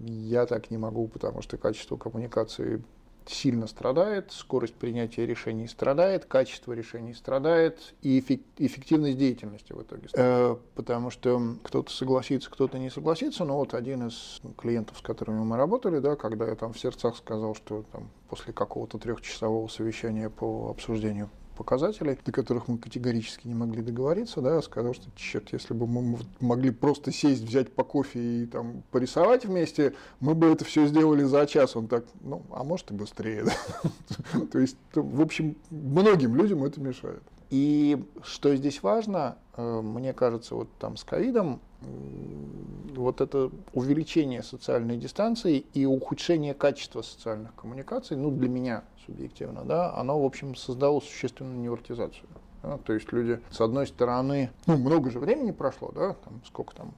я 0.04 0.46
так 0.46 0.70
не 0.72 0.78
могу, 0.78 1.06
потому 1.06 1.42
что 1.42 1.56
качество 1.56 1.96
коммуникации 1.96 2.82
сильно 3.28 3.66
страдает, 3.66 4.32
скорость 4.32 4.74
принятия 4.74 5.26
решений 5.26 5.68
страдает, 5.68 6.24
качество 6.24 6.72
решений 6.72 7.14
страдает 7.14 7.94
и 8.02 8.18
эффективность 8.18 9.18
деятельности 9.18 9.72
в 9.72 9.82
итоге. 9.82 10.08
Э, 10.14 10.56
потому 10.74 11.10
что 11.10 11.56
кто-то 11.62 11.90
согласится, 11.90 12.50
кто-то 12.50 12.78
не 12.78 12.90
согласится, 12.90 13.44
но 13.44 13.56
вот 13.56 13.74
один 13.74 14.08
из 14.08 14.40
клиентов, 14.56 14.98
с 14.98 15.00
которыми 15.00 15.40
мы 15.40 15.56
работали, 15.56 15.98
да, 15.98 16.16
когда 16.16 16.46
я 16.46 16.54
там 16.54 16.72
в 16.72 16.78
сердцах 16.78 17.16
сказал, 17.16 17.54
что 17.54 17.84
там, 17.92 18.10
после 18.28 18.52
какого-то 18.52 18.98
трехчасового 18.98 19.68
совещания 19.68 20.30
по 20.30 20.70
обсуждению 20.70 21.30
показателей, 21.56 22.18
до 22.24 22.30
которых 22.30 22.68
мы 22.68 22.78
категорически 22.78 23.48
не 23.48 23.54
могли 23.54 23.82
договориться, 23.82 24.40
да, 24.40 24.62
сказал, 24.62 24.94
что, 24.94 25.06
черт, 25.16 25.52
если 25.52 25.74
бы 25.74 25.86
мы 25.86 26.18
могли 26.40 26.70
просто 26.70 27.10
сесть, 27.10 27.42
взять 27.42 27.72
по 27.72 27.82
кофе 27.82 28.20
и 28.20 28.46
там 28.46 28.82
порисовать 28.92 29.44
вместе, 29.44 29.94
мы 30.20 30.34
бы 30.34 30.48
это 30.48 30.64
все 30.64 30.86
сделали 30.86 31.24
за 31.24 31.46
час. 31.46 31.74
Он 31.74 31.88
так, 31.88 32.04
ну, 32.20 32.42
а 32.50 32.62
может 32.62 32.90
и 32.90 32.94
быстрее. 32.94 33.46
То 34.52 34.58
есть, 34.58 34.76
в 34.94 35.20
общем, 35.20 35.56
многим 35.70 36.36
людям 36.36 36.62
это 36.62 36.80
мешает. 36.80 37.22
И 37.50 38.04
что 38.22 38.54
здесь 38.56 38.82
важно, 38.82 39.38
э, 39.56 39.80
мне 39.80 40.12
кажется, 40.12 40.54
вот 40.54 40.68
там 40.78 40.96
с 40.96 41.04
ковидом 41.04 41.60
вот 41.80 43.20
это 43.20 43.50
увеличение 43.72 44.42
социальной 44.42 44.96
дистанции 44.96 45.64
и 45.74 45.84
ухудшение 45.86 46.54
качества 46.54 47.02
социальных 47.02 47.54
коммуникаций, 47.54 48.16
ну, 48.16 48.30
для 48.30 48.48
меня 48.48 48.84
субъективно, 49.04 49.64
да, 49.64 49.94
оно, 49.94 50.20
в 50.20 50.24
общем, 50.24 50.54
создало 50.54 51.00
существенную 51.00 51.58
невротизацию. 51.58 52.28
Да, 52.62 52.78
то 52.78 52.94
есть 52.94 53.12
люди, 53.12 53.40
с 53.50 53.60
одной 53.60 53.86
стороны, 53.86 54.50
ну, 54.66 54.76
много 54.76 55.10
же 55.10 55.20
времени 55.20 55.52
прошло, 55.52 55.92
да, 55.94 56.14
там, 56.24 56.40
сколько 56.46 56.74
там, 56.74 56.94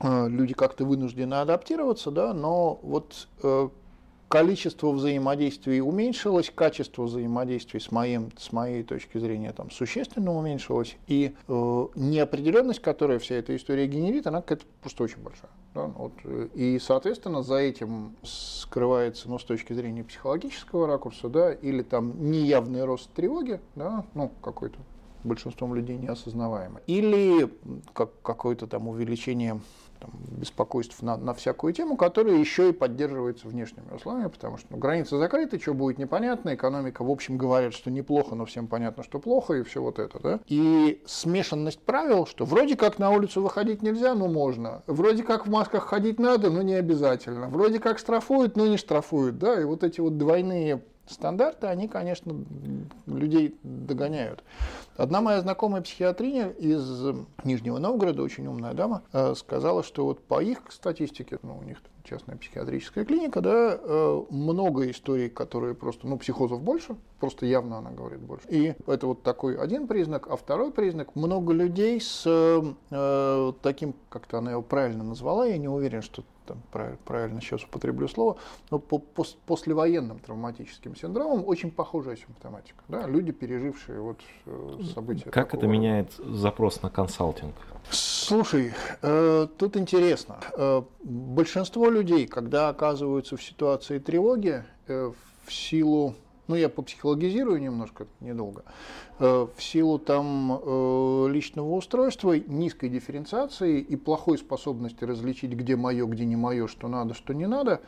э, 0.00 0.28
люди 0.28 0.54
как-то 0.54 0.84
вынуждены 0.84 1.34
адаптироваться, 1.34 2.10
да, 2.10 2.32
но 2.32 2.78
вот 2.82 3.28
э, 3.42 3.68
количество 4.30 4.92
взаимодействий 4.92 5.80
уменьшилось, 5.80 6.52
качество 6.54 7.02
взаимодействий 7.02 7.80
с, 7.80 7.90
моим, 7.90 8.30
с 8.38 8.52
моей 8.52 8.84
точки 8.84 9.18
зрения 9.18 9.52
там, 9.52 9.72
существенно 9.72 10.32
уменьшилось, 10.32 10.96
и 11.08 11.34
э, 11.48 11.86
неопределенность, 11.96 12.80
которая 12.80 13.18
вся 13.18 13.34
эта 13.34 13.56
история 13.56 13.88
генерит, 13.88 14.28
она 14.28 14.40
какая-то 14.40 14.64
просто 14.80 15.02
очень 15.02 15.18
большая. 15.18 15.50
Да, 15.74 15.86
вот, 15.86 16.12
и, 16.54 16.78
соответственно, 16.80 17.42
за 17.42 17.56
этим 17.56 18.14
скрывается, 18.22 19.28
ну, 19.28 19.38
с 19.40 19.44
точки 19.44 19.72
зрения 19.72 20.04
психологического 20.04 20.86
ракурса, 20.86 21.28
да, 21.28 21.52
или 21.52 21.82
там 21.82 22.30
неявный 22.30 22.84
рост 22.84 23.10
тревоги, 23.10 23.60
да, 23.74 24.04
ну, 24.14 24.30
какой-то 24.42 24.78
большинством 25.24 25.74
людей 25.74 25.96
неосознаваемый, 25.96 26.82
или 26.86 27.50
как, 27.92 28.10
какое-то 28.22 28.66
там 28.66 28.88
увеличение 28.88 29.60
там, 30.00 30.10
беспокойств 30.30 31.02
на, 31.02 31.16
на 31.16 31.34
всякую 31.34 31.72
тему, 31.72 31.96
которая 31.96 32.36
еще 32.36 32.70
и 32.70 32.72
поддерживается 32.72 33.46
внешними 33.46 33.94
условиями, 33.94 34.28
потому 34.28 34.56
что 34.56 34.66
ну, 34.70 34.78
границы 34.78 35.18
закрыты, 35.18 35.60
что 35.60 35.74
будет 35.74 35.98
непонятно, 35.98 36.54
экономика, 36.54 37.04
в 37.04 37.10
общем, 37.10 37.36
говорят, 37.36 37.74
что 37.74 37.90
неплохо, 37.90 38.34
но 38.34 38.46
всем 38.46 38.66
понятно, 38.66 39.02
что 39.02 39.18
плохо, 39.18 39.54
и 39.54 39.62
все 39.62 39.82
вот 39.82 39.98
это, 39.98 40.18
да. 40.18 40.40
И 40.46 41.02
смешанность 41.06 41.80
правил, 41.80 42.26
что 42.26 42.44
вроде 42.44 42.76
как 42.76 42.98
на 42.98 43.10
улицу 43.10 43.42
выходить 43.42 43.82
нельзя, 43.82 44.14
но 44.14 44.28
можно, 44.28 44.82
вроде 44.86 45.22
как 45.22 45.46
в 45.46 45.50
масках 45.50 45.84
ходить 45.84 46.18
надо, 46.18 46.50
но 46.50 46.62
не 46.62 46.74
обязательно, 46.74 47.48
вроде 47.48 47.78
как 47.78 47.98
штрафуют, 47.98 48.56
но 48.56 48.66
не 48.66 48.76
штрафуют, 48.76 49.38
да, 49.38 49.60
и 49.60 49.64
вот 49.64 49.84
эти 49.84 50.00
вот 50.00 50.16
двойные 50.16 50.82
стандарты, 51.10 51.66
они, 51.66 51.88
конечно, 51.88 52.34
людей 53.06 53.58
догоняют. 53.62 54.42
Одна 54.96 55.20
моя 55.20 55.40
знакомая 55.40 55.82
психиатриня 55.82 56.50
из 56.50 57.02
Нижнего 57.44 57.78
Новгорода, 57.78 58.22
очень 58.22 58.46
умная 58.46 58.74
дама, 58.74 59.02
э, 59.12 59.34
сказала, 59.34 59.82
что 59.82 60.04
вот 60.04 60.20
по 60.22 60.42
их 60.42 60.60
статистике, 60.70 61.38
ну, 61.42 61.58
у 61.58 61.62
них 61.62 61.78
частная 62.04 62.36
психиатрическая 62.36 63.04
клиника, 63.04 63.40
да, 63.40 63.78
э, 63.80 64.22
много 64.30 64.90
историй, 64.90 65.28
которые 65.28 65.74
просто, 65.74 66.06
ну, 66.06 66.18
психозов 66.18 66.62
больше, 66.62 66.96
просто 67.18 67.46
явно 67.46 67.78
она 67.78 67.90
говорит 67.90 68.20
больше. 68.20 68.46
И 68.48 68.74
это 68.86 69.06
вот 69.06 69.22
такой 69.22 69.56
один 69.56 69.86
признак, 69.86 70.26
а 70.28 70.36
второй 70.36 70.72
признак, 70.72 71.14
много 71.14 71.52
людей 71.52 72.00
с 72.00 72.24
э, 72.90 73.52
таким, 73.62 73.94
как-то 74.08 74.38
она 74.38 74.52
его 74.52 74.62
правильно 74.62 75.04
назвала, 75.04 75.46
я 75.46 75.58
не 75.58 75.68
уверен, 75.68 76.02
что 76.02 76.24
там, 76.50 76.96
правильно 77.04 77.40
сейчас 77.40 77.62
употреблю 77.64 78.08
слово, 78.08 78.36
но 78.70 78.78
по 78.78 78.98
пос 78.98 79.36
послевоенным 79.46 80.18
травматическим 80.18 80.96
синдромом 80.96 81.44
очень 81.46 81.70
похожая 81.70 82.16
симптоматика. 82.16 82.82
Да? 82.88 83.06
Люди, 83.06 83.32
пережившие 83.32 84.00
вот 84.00 84.20
э, 84.46 84.80
события. 84.94 85.30
Как 85.30 85.54
это 85.54 85.66
меняет 85.66 86.12
запрос 86.14 86.82
на 86.82 86.90
консалтинг? 86.90 87.54
Слушай, 87.90 88.72
э, 89.02 89.46
тут 89.56 89.76
интересно. 89.76 90.40
Э, 90.56 90.82
большинство 91.02 91.88
людей, 91.88 92.26
когда 92.26 92.68
оказываются 92.68 93.36
в 93.36 93.42
ситуации 93.42 93.98
тревоги, 93.98 94.64
э, 94.88 95.12
в 95.44 95.52
силу 95.52 96.14
ну 96.50 96.56
я 96.56 96.68
попсихологизирую 96.68 97.60
немножко, 97.60 98.08
недолго, 98.18 98.64
э, 99.20 99.46
в 99.56 99.62
силу 99.62 100.00
там 100.00 100.60
э, 100.60 101.28
личного 101.30 101.76
устройства, 101.76 102.32
низкой 102.32 102.88
дифференциации 102.88 103.78
и 103.78 103.94
плохой 103.94 104.36
способности 104.36 105.04
различить, 105.04 105.52
где 105.52 105.76
мое, 105.76 106.06
где 106.06 106.24
не 106.24 106.34
мое, 106.34 106.66
что 106.66 106.88
надо, 106.88 107.14
что 107.14 107.34
не 107.34 107.46
надо, 107.46 107.82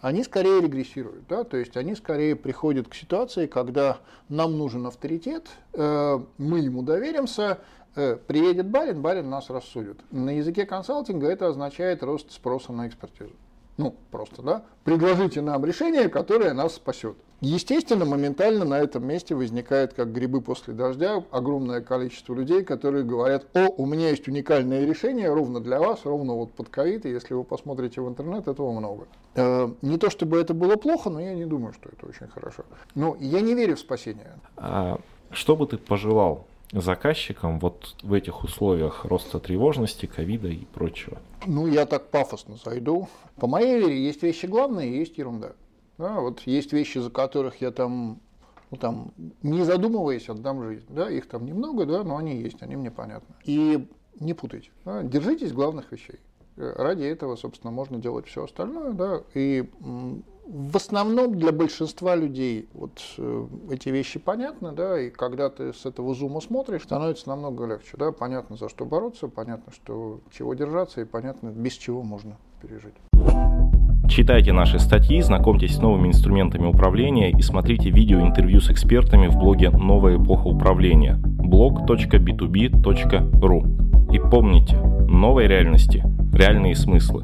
они 0.00 0.24
скорее 0.24 0.60
регрессируют. 0.60 1.28
Да? 1.28 1.44
То 1.44 1.58
есть 1.58 1.76
они 1.76 1.94
скорее 1.94 2.34
приходят 2.34 2.88
к 2.88 2.94
ситуации, 2.96 3.46
когда 3.46 3.98
нам 4.28 4.58
нужен 4.58 4.84
авторитет, 4.84 5.46
э, 5.74 6.18
мы 6.38 6.58
ему 6.58 6.82
доверимся, 6.82 7.58
приедет 7.94 8.68
барин, 8.68 9.00
барин 9.00 9.28
нас 9.30 9.50
рассудит. 9.50 9.98
На 10.12 10.30
языке 10.30 10.66
консалтинга 10.66 11.28
это 11.28 11.48
означает 11.48 12.02
рост 12.02 12.30
спроса 12.30 12.72
на 12.72 12.86
экспертизу. 12.86 13.32
Ну, 13.76 13.94
просто, 14.10 14.42
да? 14.42 14.62
Предложите 14.84 15.40
нам 15.40 15.64
решение, 15.64 16.08
которое 16.08 16.52
нас 16.52 16.74
спасет. 16.74 17.16
Естественно, 17.40 18.04
моментально 18.04 18.64
на 18.64 18.80
этом 18.80 19.06
месте 19.06 19.34
возникает, 19.36 19.94
как 19.94 20.12
грибы 20.12 20.40
после 20.40 20.74
дождя, 20.74 21.22
огромное 21.30 21.80
количество 21.80 22.34
людей, 22.34 22.64
которые 22.64 23.04
говорят, 23.04 23.46
о, 23.54 23.68
у 23.68 23.86
меня 23.86 24.10
есть 24.10 24.26
уникальное 24.26 24.84
решение 24.84 25.32
ровно 25.32 25.60
для 25.60 25.78
вас, 25.78 26.00
ровно 26.04 26.34
вот 26.34 26.52
под 26.52 26.68
ковид, 26.68 27.06
и 27.06 27.10
если 27.10 27.34
вы 27.34 27.44
посмотрите 27.44 28.00
в 28.00 28.08
интернет, 28.08 28.48
этого 28.48 28.72
много. 28.72 29.06
Э, 29.36 29.70
не 29.82 29.98
то 29.98 30.10
чтобы 30.10 30.40
это 30.40 30.52
было 30.52 30.74
плохо, 30.74 31.10
но 31.10 31.20
я 31.20 31.34
не 31.34 31.44
думаю, 31.44 31.72
что 31.74 31.88
это 31.90 32.06
очень 32.06 32.26
хорошо. 32.26 32.64
Но 32.96 33.16
я 33.20 33.40
не 33.40 33.54
верю 33.54 33.76
в 33.76 33.80
спасение. 33.80 34.32
А 34.56 34.98
что 35.30 35.54
бы 35.54 35.68
ты 35.68 35.78
пожелал 35.78 36.44
заказчикам 36.72 37.60
вот 37.60 37.94
в 38.02 38.12
этих 38.14 38.42
условиях 38.42 39.04
роста 39.04 39.38
тревожности, 39.38 40.06
ковида 40.06 40.48
и 40.48 40.64
прочего? 40.64 41.18
Ну, 41.46 41.68
я 41.68 41.86
так 41.86 42.10
пафосно 42.10 42.56
зайду. 42.62 43.08
По 43.36 43.46
моей 43.46 43.78
вере, 43.78 44.04
есть 44.04 44.24
вещи 44.24 44.46
главные, 44.46 44.98
есть 44.98 45.16
ерунда. 45.18 45.52
Да, 45.98 46.20
вот 46.20 46.40
есть 46.42 46.72
вещи, 46.72 46.98
за 46.98 47.10
которых 47.10 47.60
я 47.60 47.72
там, 47.72 48.20
ну, 48.70 48.76
там, 48.76 49.12
не 49.42 49.64
задумываясь, 49.64 50.28
отдам 50.28 50.62
жизнь. 50.62 50.86
Да, 50.88 51.10
их 51.10 51.28
там 51.28 51.44
немного, 51.44 51.86
да, 51.86 52.04
но 52.04 52.16
они 52.16 52.40
есть, 52.40 52.62
они 52.62 52.76
мне 52.76 52.90
понятны. 52.90 53.34
И 53.44 53.88
не 54.20 54.32
путайте. 54.32 54.70
Да, 54.84 55.02
держитесь 55.02 55.52
главных 55.52 55.90
вещей. 55.90 56.20
Ради 56.56 57.04
этого, 57.04 57.36
собственно, 57.36 57.72
можно 57.72 57.98
делать 57.98 58.26
все 58.26 58.44
остальное, 58.44 58.92
да, 58.92 59.22
и 59.34 59.68
в 60.48 60.76
основном 60.76 61.38
для 61.38 61.52
большинства 61.52 62.16
людей 62.16 62.68
вот 62.72 63.00
э, 63.18 63.46
эти 63.70 63.90
вещи 63.90 64.18
понятны, 64.18 64.72
да, 64.72 64.98
и 64.98 65.10
когда 65.10 65.50
ты 65.50 65.72
с 65.72 65.84
этого 65.84 66.14
зума 66.14 66.40
смотришь, 66.40 66.82
становится 66.84 67.28
намного 67.28 67.66
легче, 67.66 67.96
да, 67.96 68.12
понятно, 68.12 68.56
за 68.56 68.68
что 68.68 68.86
бороться, 68.86 69.28
понятно, 69.28 69.72
что 69.72 70.20
чего 70.32 70.54
держаться, 70.54 71.02
и 71.02 71.04
понятно, 71.04 71.50
без 71.50 71.74
чего 71.74 72.02
можно 72.02 72.38
пережить. 72.62 72.94
Читайте 74.08 74.52
наши 74.52 74.78
статьи, 74.78 75.20
знакомьтесь 75.20 75.74
с 75.76 75.80
новыми 75.80 76.08
инструментами 76.08 76.66
управления 76.66 77.30
и 77.30 77.42
смотрите 77.42 77.90
видео-интервью 77.90 78.60
с 78.60 78.70
экспертами 78.70 79.28
в 79.28 79.36
блоге 79.36 79.70
«Новая 79.70 80.16
эпоха 80.16 80.46
управления» 80.46 81.20
blog.b2b.ru. 81.22 84.12
И 84.12 84.18
помните, 84.18 84.78
новой 84.78 85.46
реальности 85.46 86.02
реальные 86.32 86.74
смыслы. 86.74 87.22